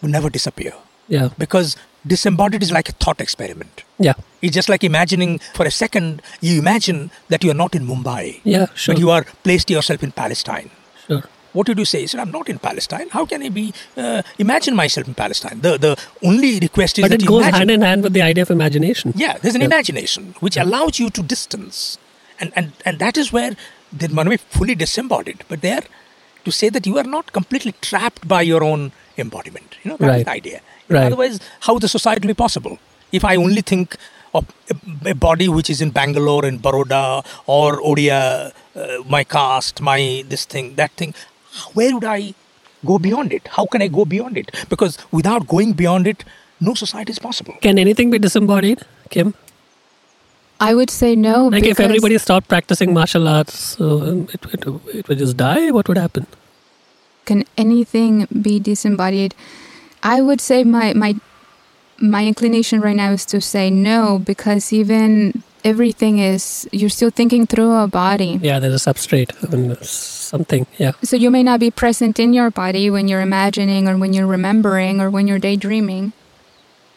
will 0.00 0.10
never 0.10 0.30
disappear. 0.30 0.72
Yeah. 1.08 1.30
Because 1.36 1.76
disembodied 2.06 2.62
is 2.62 2.70
like 2.72 2.88
a 2.88 2.92
thought 2.92 3.20
experiment. 3.20 3.84
Yeah. 3.98 4.14
It's 4.42 4.54
just 4.54 4.68
like 4.68 4.84
imagining 4.84 5.38
for 5.54 5.64
a 5.66 5.70
second, 5.70 6.22
you 6.40 6.58
imagine 6.58 7.10
that 7.28 7.42
you 7.44 7.50
are 7.50 7.54
not 7.64 7.74
in 7.74 7.86
Mumbai. 7.86 8.40
Yeah, 8.44 8.66
sure. 8.74 8.94
But 8.94 9.00
you 9.00 9.10
are 9.10 9.24
placed 9.42 9.70
yourself 9.70 10.02
in 10.02 10.12
Palestine. 10.12 10.70
Sure. 11.06 11.22
What 11.52 11.66
did 11.68 11.78
you 11.78 11.84
say? 11.84 12.00
He 12.00 12.06
said, 12.08 12.20
I'm 12.20 12.32
not 12.32 12.48
in 12.48 12.58
Palestine. 12.58 13.08
How 13.10 13.24
can 13.26 13.40
I 13.42 13.48
be, 13.48 13.72
uh, 13.96 14.22
imagine 14.38 14.74
myself 14.74 15.06
in 15.06 15.14
Palestine? 15.14 15.60
The, 15.60 15.78
the 15.78 15.96
only 16.24 16.58
request 16.58 16.98
is 16.98 17.02
But 17.04 17.12
that 17.12 17.22
it 17.22 17.26
goes 17.26 17.42
imagine. 17.42 17.58
hand 17.60 17.70
in 17.70 17.82
hand 17.82 18.02
with 18.02 18.12
the 18.12 18.22
idea 18.22 18.42
of 18.42 18.50
imagination. 18.50 19.12
Yeah, 19.14 19.38
there's 19.38 19.54
an 19.54 19.60
Yeah. 19.60 19.66
imagination 19.68 20.34
which 20.40 20.56
allows 20.56 20.98
you 20.98 21.10
to 21.10 21.22
distance. 21.22 21.96
And, 22.40 22.52
and, 22.56 22.72
and 22.84 22.98
that 22.98 23.16
is 23.16 23.32
where 23.32 23.52
they 23.92 24.08
might 24.08 24.28
be 24.28 24.36
fully 24.36 24.74
disembodied. 24.74 25.44
But 25.48 25.60
there, 25.60 25.82
to 26.44 26.50
say 26.50 26.68
that 26.70 26.86
you 26.86 26.98
are 26.98 27.04
not 27.04 27.32
completely 27.32 27.72
trapped 27.80 28.26
by 28.26 28.42
your 28.42 28.64
own 28.64 28.90
embodiment. 29.16 29.76
You 29.84 29.92
know, 29.92 29.96
that's 29.96 30.10
Right. 30.10 30.24
the 30.26 30.30
idea. 30.32 30.60
You 30.88 30.94
know, 30.94 31.00
Right. 31.00 31.06
Otherwise, 31.06 31.40
how 31.60 31.78
the 31.78 31.88
society 31.88 32.26
will 32.26 32.34
be 32.34 32.38
possible? 32.38 32.78
If 33.12 33.24
I 33.24 33.36
only 33.36 33.60
think 33.60 33.96
of 34.34 34.46
a, 34.70 35.10
a 35.10 35.14
body 35.14 35.48
which 35.48 35.70
is 35.70 35.80
in 35.80 35.90
Bangalore, 35.90 36.44
in 36.44 36.58
Baroda, 36.58 37.24
or 37.46 37.80
Odia, 37.80 38.52
uh, 38.76 39.02
my 39.08 39.24
caste, 39.24 39.80
my 39.80 40.24
this 40.28 40.44
thing, 40.44 40.74
that 40.74 40.90
thing, 40.92 41.14
where 41.74 41.94
would 41.94 42.04
I 42.04 42.34
go 42.84 42.98
beyond 42.98 43.32
it? 43.32 43.48
How 43.48 43.66
can 43.66 43.82
I 43.82 43.88
go 43.88 44.04
beyond 44.04 44.36
it? 44.36 44.50
Because 44.68 44.98
without 45.12 45.46
going 45.46 45.72
beyond 45.72 46.06
it, 46.06 46.24
no 46.60 46.74
society 46.74 47.12
is 47.12 47.18
possible. 47.18 47.54
Can 47.60 47.78
anything 47.78 48.10
be 48.10 48.18
disembodied, 48.18 48.82
Kim? 49.10 49.34
I 50.60 50.74
would 50.74 50.90
say 50.90 51.14
no. 51.16 51.48
Like 51.48 51.64
if 51.64 51.80
everybody 51.80 52.18
stopped 52.18 52.48
practicing 52.48 52.92
martial 52.94 53.26
arts, 53.28 53.58
so 53.76 54.02
um, 54.02 54.28
it, 54.32 54.44
it, 54.52 54.66
it 54.94 55.08
would 55.08 55.18
just 55.18 55.36
die. 55.36 55.70
What 55.70 55.88
would 55.88 55.98
happen? 55.98 56.26
can 57.24 57.44
anything 57.56 58.26
be 58.42 58.60
disembodied? 58.60 59.34
I 60.04 60.20
would 60.20 60.40
say 60.40 60.62
my 60.62 60.92
my 60.92 61.16
my 61.98 62.26
inclination 62.26 62.80
right 62.80 62.94
now 62.94 63.12
is 63.12 63.24
to 63.26 63.40
say 63.40 63.70
no 63.70 64.18
because 64.18 64.72
even 64.72 65.42
everything 65.64 66.18
is 66.18 66.68
you're 66.70 66.90
still 66.90 67.10
thinking 67.10 67.46
through 67.46 67.72
a 67.72 67.88
body. 67.88 68.38
Yeah, 68.42 68.58
there's 68.58 68.86
a 68.86 68.92
substrate. 68.92 69.32
I 69.42 69.56
mean, 69.56 69.68
there's 69.68 69.90
something. 69.90 70.66
Yeah. 70.78 70.92
So 71.02 71.16
you 71.16 71.30
may 71.30 71.42
not 71.42 71.58
be 71.58 71.70
present 71.70 72.20
in 72.20 72.34
your 72.34 72.50
body 72.50 72.90
when 72.90 73.08
you're 73.08 73.22
imagining 73.22 73.88
or 73.88 73.96
when 73.96 74.12
you're 74.12 74.26
remembering 74.26 75.00
or 75.00 75.08
when 75.08 75.26
you're 75.26 75.38
daydreaming, 75.38 76.12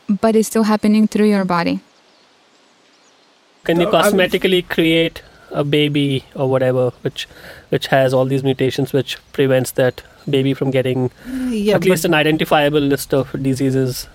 but 0.10 0.36
it's 0.36 0.50
still 0.50 0.64
happening 0.64 1.08
through 1.08 1.30
your 1.30 1.46
body. 1.46 1.80
Can 3.64 3.80
you 3.80 3.88
cosmetically 3.88 4.68
create 4.68 5.22
a 5.52 5.64
baby 5.64 6.26
or 6.36 6.50
whatever, 6.50 6.92
which 7.02 7.28
which 7.70 7.88
has 7.88 8.14
all 8.14 8.26
these 8.26 8.44
mutations, 8.44 8.92
which 8.92 9.18
prevents 9.32 9.72
that 9.72 10.04
baby 10.30 10.54
from 10.54 10.72
getting 10.72 11.10
Yeah, 11.50 11.76
at 11.76 11.86
least 11.86 12.06
an 12.06 12.14
identifiable 12.14 12.80
list 12.80 13.14
of 13.14 13.32
diseases. 13.42 14.08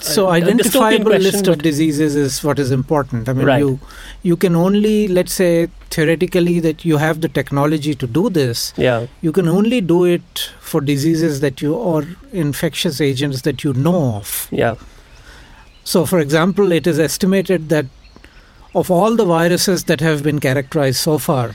So 0.00 0.28
identifiable 0.30 1.16
list 1.18 1.48
of 1.48 1.58
diseases 1.60 2.14
is 2.14 2.44
what 2.44 2.58
is 2.58 2.70
important. 2.70 3.28
I 3.28 3.32
mean, 3.32 3.46
Right. 3.46 3.58
you 3.60 3.80
you 4.22 4.36
can 4.36 4.54
only 4.64 5.08
let's 5.08 5.32
say 5.32 5.68
theoretically 5.90 6.60
that 6.60 6.84
you 6.84 6.98
have 6.98 7.20
the 7.20 7.28
technology 7.28 7.94
to 8.02 8.06
do 8.06 8.28
this. 8.30 8.72
Yeah. 8.76 9.06
You 9.22 9.32
can 9.32 9.48
only 9.48 9.80
do 9.80 10.04
it 10.04 10.44
for 10.60 10.80
diseases 10.80 11.40
that 11.40 11.60
you 11.62 11.74
or 11.74 12.04
infectious 12.32 13.00
agents 13.00 13.42
that 13.42 13.64
you 13.64 13.72
know 13.88 14.14
of. 14.20 14.46
Yeah. 14.52 14.76
So, 15.84 16.04
for 16.04 16.18
example, 16.20 16.70
it 16.70 16.86
is 16.86 16.98
estimated 16.98 17.68
that 17.70 17.86
of 18.74 18.90
all 18.90 19.16
the 19.16 19.24
viruses 19.24 19.84
that 19.84 20.00
have 20.00 20.22
been 20.22 20.38
characterized 20.38 20.98
so 21.00 21.16
far, 21.18 21.52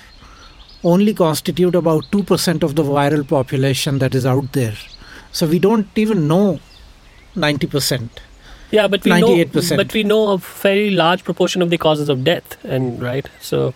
only 0.83 1.13
constitute 1.13 1.75
about 1.75 2.03
2% 2.11 2.63
of 2.63 2.75
the 2.75 2.83
viral 2.83 3.27
population 3.27 3.99
that 3.99 4.13
is 4.15 4.25
out 4.25 4.51
there. 4.53 4.75
So, 5.31 5.47
we 5.47 5.59
don't 5.59 5.87
even 5.97 6.27
know 6.27 6.59
90%. 7.35 8.09
Yeah, 8.71 8.87
but 8.87 9.03
we 9.05 9.11
98%. 9.11 9.69
know, 9.71 9.77
but 9.77 9.93
we 9.93 10.03
know 10.03 10.29
a 10.31 10.37
very 10.39 10.89
large 10.91 11.23
proportion 11.23 11.61
of 11.61 11.69
the 11.69 11.77
causes 11.77 12.09
of 12.09 12.23
death, 12.23 12.57
and 12.65 13.01
right, 13.01 13.27
so 13.39 13.73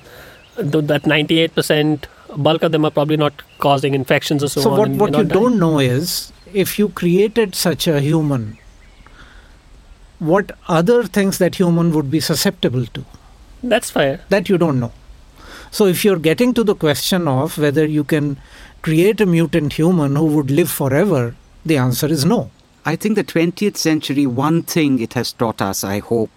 th- 0.55 0.85
that 0.85 1.05
ninety-eight 1.05 1.53
percent 1.53 2.07
bulk 2.35 2.63
of 2.63 2.71
them 2.71 2.83
are 2.83 2.89
probably 2.89 3.15
not 3.15 3.43
causing 3.59 3.93
infections 3.93 4.43
or 4.43 4.47
so, 4.49 4.61
So, 4.61 4.71
on. 4.71 4.79
what, 4.79 4.89
what 5.11 5.17
you 5.19 5.23
die. 5.23 5.33
don't 5.35 5.59
know 5.59 5.77
is 5.77 6.31
if 6.51 6.79
you 6.79 6.89
created 6.89 7.53
such 7.53 7.85
a 7.87 7.99
human, 8.01 8.57
what 10.17 10.51
other 10.67 11.03
things 11.03 11.37
that 11.37 11.55
human 11.55 11.91
would 11.93 12.09
be 12.09 12.19
susceptible 12.19 12.85
to. 12.87 13.05
That's 13.61 13.91
fair. 13.91 14.21
That 14.29 14.49
you 14.49 14.57
don't 14.57 14.79
know. 14.79 14.91
So, 15.71 15.85
if 15.85 16.03
you're 16.05 16.19
getting 16.19 16.53
to 16.53 16.63
the 16.63 16.75
question 16.75 17.27
of 17.27 17.57
whether 17.57 17.85
you 17.85 18.03
can 18.03 18.39
create 18.81 19.21
a 19.21 19.25
mutant 19.25 19.73
human 19.73 20.15
who 20.15 20.25
would 20.25 20.49
live 20.49 20.69
forever, 20.69 21.35
the 21.65 21.77
answer 21.77 22.07
is 22.07 22.25
no. 22.25 22.51
I 22.85 22.95
think 22.95 23.15
the 23.15 23.23
20th 23.23 23.75
century, 23.75 24.25
one 24.25 24.63
thing 24.63 24.99
it 24.99 25.13
has 25.13 25.33
taught 25.33 25.61
us, 25.61 25.83
I 25.83 25.99
hope, 25.99 26.29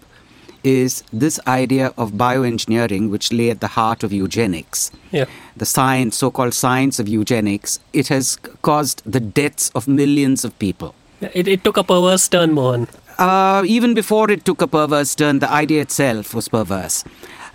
is 0.63 1.03
this 1.11 1.39
idea 1.47 1.93
of 1.97 2.11
bioengineering, 2.11 3.09
which 3.09 3.31
lay 3.31 3.49
at 3.49 3.61
the 3.61 3.67
heart 3.67 4.03
of 4.03 4.11
eugenics. 4.11 4.91
Yeah. 5.11 5.25
The 5.55 5.65
science, 5.65 6.17
so 6.17 6.29
called 6.29 6.53
science 6.53 6.99
of 6.99 7.07
eugenics, 7.07 7.79
it 7.93 8.09
has 8.09 8.37
caused 8.61 9.01
the 9.05 9.19
deaths 9.19 9.71
of 9.73 9.87
millions 9.87 10.45
of 10.45 10.57
people. 10.59 10.93
It, 11.21 11.47
it 11.47 11.63
took 11.63 11.77
a 11.77 11.83
perverse 11.83 12.27
turn, 12.27 12.53
Mohan. 12.53 12.87
Uh, 13.17 13.63
even 13.65 13.93
before 13.93 14.31
it 14.31 14.45
took 14.45 14.61
a 14.61 14.67
perverse 14.67 15.15
turn, 15.15 15.39
the 15.39 15.49
idea 15.49 15.81
itself 15.81 16.33
was 16.33 16.47
perverse. 16.47 17.03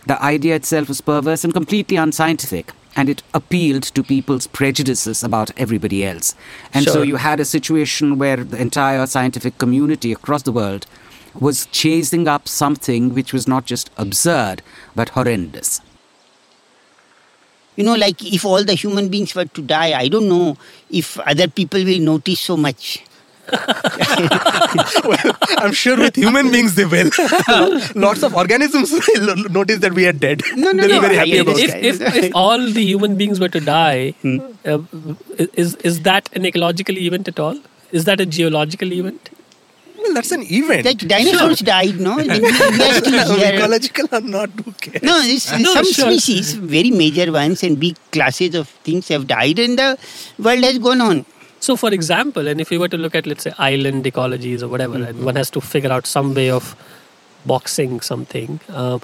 The 0.06 0.22
idea 0.22 0.54
itself 0.54 0.88
was 0.88 1.00
perverse 1.00 1.44
and 1.44 1.52
completely 1.52 1.96
unscientific. 1.96 2.72
And 2.94 3.10
it 3.10 3.22
appealed 3.34 3.82
to 3.82 4.02
people's 4.02 4.46
prejudices 4.46 5.22
about 5.22 5.50
everybody 5.58 6.04
else. 6.04 6.34
And 6.72 6.86
so 6.86 7.02
you 7.02 7.16
had 7.16 7.40
a 7.40 7.44
situation 7.44 8.16
where 8.16 8.38
the 8.38 8.58
entire 8.58 9.06
scientific 9.06 9.58
community 9.58 10.12
across 10.12 10.42
the 10.42 10.52
world 10.52 10.86
was 11.38 11.66
chasing 11.66 12.26
up 12.26 12.48
something 12.48 13.12
which 13.12 13.34
was 13.34 13.46
not 13.46 13.66
just 13.66 13.90
absurd, 13.98 14.62
but 14.94 15.10
horrendous. 15.10 15.82
You 17.76 17.84
know, 17.84 17.94
like 17.94 18.24
if 18.24 18.46
all 18.46 18.64
the 18.64 18.72
human 18.72 19.08
beings 19.10 19.34
were 19.34 19.44
to 19.44 19.60
die, 19.60 19.92
I 19.98 20.08
don't 20.08 20.28
know 20.28 20.56
if 20.88 21.20
other 21.20 21.48
people 21.48 21.84
will 21.84 22.00
notice 22.00 22.40
so 22.40 22.56
much. 22.56 23.04
I'm 25.58 25.72
sure 25.72 25.96
with 25.96 26.16
human 26.16 26.50
beings 26.50 26.74
they 26.74 26.84
will. 26.84 27.10
Lots 27.94 28.22
of 28.22 28.34
organisms 28.34 28.92
will 28.92 29.36
notice 29.48 29.78
that 29.80 29.92
we 29.94 30.06
are 30.06 30.12
dead. 30.12 30.42
No, 30.54 30.72
no, 30.72 30.86
They'll 30.86 30.96
no, 30.96 31.00
be 31.00 31.06
very 31.06 31.16
I 31.16 31.18
happy 31.20 31.38
about 31.38 31.58
if, 31.58 31.74
if, 31.74 32.00
if 32.24 32.34
all 32.34 32.58
the 32.58 32.82
human 32.84 33.16
beings 33.16 33.40
were 33.40 33.48
to 33.48 33.60
die, 33.60 34.10
Hmm. 34.22 34.38
uh, 34.64 34.78
is 35.54 35.74
is 35.76 36.02
that 36.02 36.28
an 36.34 36.44
ecological 36.46 36.96
event 36.98 37.28
at 37.28 37.38
all? 37.38 37.58
Is 37.92 38.04
that 38.04 38.20
a 38.20 38.26
geological 38.26 38.92
event? 38.92 39.30
Well, 39.98 40.12
that's 40.14 40.32
an 40.32 40.42
event. 40.42 40.84
Like 40.84 40.98
dinosaurs 40.98 41.60
died, 41.60 41.98
no? 42.00 42.16
Then 42.16 42.42
we 42.42 42.48
are 42.48 42.92
still 42.94 43.36
here. 43.36 43.54
Ecological 43.54 44.08
or 44.12 44.20
not, 44.20 44.50
who 44.50 44.72
cares? 44.72 45.02
No, 45.02 45.18
it's, 45.22 45.50
No, 45.58 45.72
some 45.74 45.84
sure. 45.92 46.10
species, 46.10 46.52
very 46.54 46.90
major 46.90 47.30
ones 47.32 47.62
and 47.62 47.78
big 47.80 47.96
classes 48.12 48.54
of 48.54 48.68
things 48.90 49.08
have 49.08 49.26
died 49.26 49.58
and 49.58 49.78
the 49.78 49.98
world 50.38 50.62
has 50.64 50.78
gone 50.78 51.00
on. 51.00 51.24
So, 51.66 51.74
for 51.74 51.92
example, 51.92 52.46
and 52.46 52.60
if 52.60 52.70
we 52.70 52.78
were 52.78 52.86
to 52.86 52.96
look 52.96 53.16
at, 53.16 53.26
let's 53.26 53.42
say, 53.42 53.52
island 53.58 54.04
ecologies 54.04 54.62
or 54.62 54.68
whatever, 54.68 55.02
and 55.02 55.24
one 55.24 55.34
has 55.34 55.50
to 55.50 55.60
figure 55.60 55.90
out 55.90 56.06
some 56.06 56.32
way 56.32 56.48
of 56.48 56.76
boxing 57.44 58.00
something. 58.00 58.60
Um, 58.68 59.00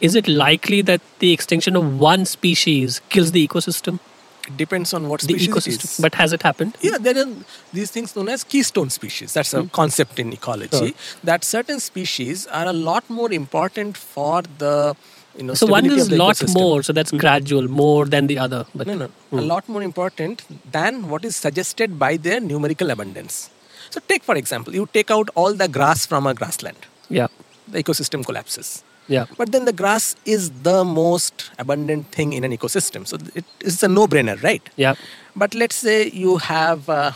is 0.00 0.14
it 0.14 0.26
likely 0.26 0.80
that 0.82 1.02
the 1.18 1.32
extinction 1.32 1.76
of 1.76 2.00
one 2.00 2.24
species 2.24 3.00
kills 3.10 3.32
the 3.32 3.46
ecosystem? 3.46 3.98
It 4.46 4.56
depends 4.56 4.94
on 4.94 5.10
what 5.10 5.20
The 5.20 5.34
ecosystem. 5.34 6.00
But 6.00 6.14
has 6.14 6.32
it 6.32 6.42
happened? 6.42 6.78
Yeah, 6.80 6.96
there 6.98 7.18
are 7.18 7.26
these 7.74 7.90
things 7.90 8.16
known 8.16 8.30
as 8.30 8.42
keystone 8.42 8.88
species. 8.88 9.34
That's 9.34 9.52
a 9.52 9.64
concept 9.64 10.18
in 10.18 10.32
ecology. 10.32 10.88
Sure. 10.92 11.20
That 11.24 11.44
certain 11.44 11.80
species 11.80 12.46
are 12.46 12.66
a 12.66 12.72
lot 12.72 13.10
more 13.10 13.30
important 13.32 13.98
for 13.98 14.42
the 14.64 14.96
you 15.38 15.44
know. 15.44 15.54
so 15.54 15.66
one 15.66 15.86
is 15.86 16.08
the 16.08 16.16
lot 16.16 16.36
ecosystem. 16.36 16.54
more, 16.54 16.82
so 16.82 16.92
that's 16.92 17.12
gradual, 17.12 17.68
more 17.68 18.04
than 18.06 18.26
the 18.26 18.38
other. 18.38 18.64
But 18.74 18.86
no, 18.86 18.94
no, 18.94 19.06
Hmm. 19.30 19.38
a 19.38 19.42
lot 19.42 19.68
more 19.68 19.82
important 19.82 20.42
than 20.72 21.08
what 21.08 21.24
is 21.24 21.36
suggested 21.36 21.98
by 21.98 22.16
their 22.16 22.40
numerical 22.40 22.90
abundance. 22.90 23.50
So, 23.90 24.00
take 24.08 24.22
for 24.24 24.34
example, 24.34 24.74
you 24.74 24.88
take 24.92 25.10
out 25.10 25.28
all 25.34 25.52
the 25.54 25.68
grass 25.68 26.06
from 26.06 26.26
a 26.26 26.34
grassland. 26.34 26.78
Yeah. 27.08 27.28
The 27.68 27.82
ecosystem 27.82 28.24
collapses. 28.24 28.82
Yeah. 29.08 29.26
But 29.38 29.52
then 29.52 29.64
the 29.64 29.72
grass 29.72 30.16
is 30.24 30.50
the 30.62 30.84
most 30.84 31.50
abundant 31.58 32.10
thing 32.10 32.32
in 32.32 32.42
an 32.42 32.50
ecosystem. 32.56 33.06
So 33.06 33.16
it 33.36 33.44
is 33.60 33.80
a 33.82 33.88
no-brainer, 33.88 34.42
right? 34.42 34.68
Yeah. 34.74 34.94
But 35.36 35.54
let's 35.54 35.76
say 35.76 36.08
you 36.10 36.38
have, 36.38 36.88
uh, 36.88 37.12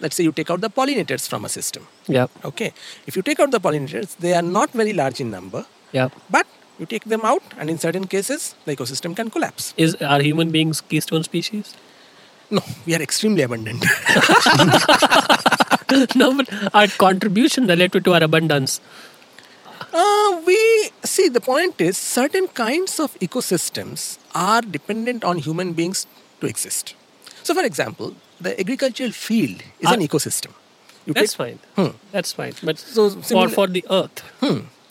let's 0.00 0.16
say 0.16 0.24
you 0.24 0.32
take 0.32 0.50
out 0.50 0.62
the 0.62 0.70
pollinators 0.70 1.28
from 1.28 1.44
a 1.44 1.50
system. 1.50 1.86
Yeah. 2.06 2.28
Okay. 2.44 2.72
If 3.06 3.16
you 3.16 3.22
take 3.22 3.38
out 3.40 3.50
the 3.50 3.60
pollinators, 3.60 4.16
they 4.16 4.32
are 4.32 4.40
not 4.58 4.70
very 4.70 4.94
large 4.94 5.20
in 5.20 5.30
number. 5.30 5.66
Yeah. 5.92 6.08
But 6.30 6.46
you 6.78 6.86
take 6.86 7.04
them 7.04 7.22
out, 7.24 7.42
and 7.58 7.70
in 7.70 7.78
certain 7.78 8.06
cases, 8.06 8.54
the 8.64 8.76
ecosystem 8.76 9.16
can 9.16 9.30
collapse. 9.30 9.74
Is 9.76 9.94
are 9.96 10.20
human 10.20 10.50
beings 10.50 10.80
keystone 10.80 11.22
species? 11.24 11.74
No, 12.50 12.60
we 12.86 12.94
are 12.94 13.02
extremely 13.02 13.42
abundant. 13.42 13.84
no, 16.14 16.36
but 16.36 16.48
our 16.74 16.86
contribution 16.88 17.66
relative 17.66 18.04
to 18.04 18.14
our 18.14 18.22
abundance. 18.22 18.80
Uh, 19.92 20.42
we 20.46 20.90
see 21.04 21.28
the 21.28 21.40
point 21.40 21.80
is 21.80 21.96
certain 21.96 22.48
kinds 22.48 23.00
of 23.00 23.14
ecosystems 23.20 24.18
are 24.34 24.60
dependent 24.62 25.24
on 25.24 25.38
human 25.38 25.72
beings 25.72 26.06
to 26.40 26.46
exist. 26.46 26.94
So, 27.42 27.54
for 27.54 27.64
example, 27.64 28.14
the 28.40 28.58
agricultural 28.60 29.12
field 29.12 29.62
is 29.80 29.90
an 29.90 30.00
Ah, 30.02 30.06
ecosystem. 30.06 30.52
You 31.06 31.14
That's 31.14 31.32
take- 31.32 31.38
fine. 31.38 31.58
Hmm. 31.76 31.96
That's 32.12 32.32
fine. 32.32 32.54
But 32.62 32.78
So, 32.78 33.10
for 33.10 33.22
similar- 33.22 33.48
for 33.48 33.66
the 33.68 33.84
Earth, 33.90 34.22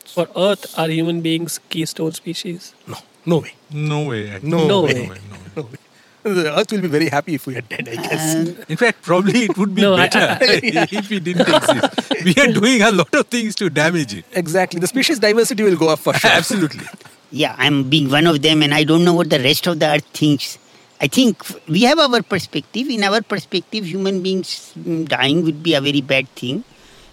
for 0.07 0.27
Earth, 0.35 0.77
are 0.77 0.89
human 0.89 1.21
beings 1.21 1.59
keystone 1.69 2.11
species? 2.13 2.73
No, 2.87 2.97
no 3.25 3.37
way. 3.39 3.53
No 3.71 4.03
way. 4.03 4.29
actually. 4.29 4.49
No, 4.49 4.67
No 4.67 4.81
way. 4.81 5.09
way. 5.09 5.17
No 5.55 5.61
way. 5.63 5.79
The 6.23 6.57
Earth 6.57 6.71
will 6.71 6.81
be 6.81 6.87
very 6.87 7.07
happy 7.09 7.35
if 7.35 7.45
we 7.45 7.55
are 7.55 7.61
dead, 7.61 7.87
I 7.87 7.95
guess. 7.97 8.35
Um, 8.35 8.55
In 8.67 8.77
fact, 8.77 9.03
probably 9.03 9.43
it 9.45 9.55
would 9.57 9.75
be 9.75 9.81
No, 9.83 9.93
I- 9.93 10.07
better 10.07 10.37
if 10.41 11.09
we 11.09 11.19
didn't 11.19 11.47
exist. 11.47 12.23
We 12.25 12.33
are 12.41 12.51
doing 12.51 12.81
a 12.81 12.89
lot 12.91 13.13
of 13.13 13.27
things 13.27 13.53
to 13.55 13.69
damage 13.69 14.13
it. 14.15 14.25
Exactly. 14.33 14.79
The 14.79 14.87
species 14.87 15.19
diversity 15.19 15.61
will 15.61 15.75
go 15.77 15.89
up 15.89 15.99
for 15.99 16.13
sure. 16.15 16.31
Absolutely. 16.31 16.83
Yeah, 17.31 17.53
I'm 17.59 17.89
being 17.89 18.09
one 18.09 18.25
of 18.25 18.41
them, 18.41 18.63
and 18.63 18.73
I 18.73 18.83
don't 18.83 19.03
know 19.05 19.13
what 19.13 19.29
the 19.29 19.39
rest 19.39 19.67
of 19.67 19.79
the 19.79 19.87
earth 19.87 20.05
thinks. 20.13 20.57
I 20.99 21.07
think 21.07 21.43
we 21.67 21.83
have 21.83 21.99
our 21.99 22.21
perspective. 22.23 22.87
In 22.89 23.03
our 23.03 23.21
perspective, 23.21 23.85
human 23.85 24.23
beings 24.23 24.71
dying 25.05 25.43
would 25.43 25.61
be 25.61 25.73
a 25.75 25.81
very 25.81 26.01
bad 26.01 26.27
thing, 26.29 26.63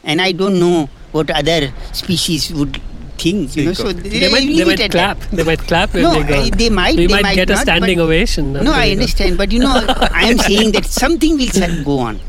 and 0.05 0.23
I 0.23 0.33
don't 0.33 0.59
know 0.61 0.89
what 1.13 1.31
other 1.31 1.73
species 1.93 2.53
would 2.53 2.81
think. 3.19 3.57
You 3.57 3.67
know, 3.67 3.73
so 3.73 3.93
They 3.93 4.31
might, 4.31 4.47
they 4.47 4.65
might 4.65 4.91
clap. 4.91 5.19
that. 5.21 5.31
They 5.31 5.45
might 5.45 5.61
clap 5.61 5.95
when 5.95 6.03
No, 6.03 6.15
they 6.15 6.51
go. 6.51 6.57
They 6.57 6.71
might, 6.71 6.97
We 6.97 7.07
they 7.07 7.13
might, 7.13 7.23
might 7.23 7.35
get 7.37 7.51
a 7.51 7.57
standing 7.57 8.01
ovation. 8.01 8.53
No, 8.53 8.73
I 8.73 8.91
understand, 8.91 9.39
but 9.39 9.53
you 9.53 9.61
know, 9.61 9.85
I 10.11 10.31
am 10.31 10.39
saying 10.39 10.73
that 10.73 10.87
something 10.87 11.39
will 11.39 11.85
go 11.85 11.99
on. 12.01 12.21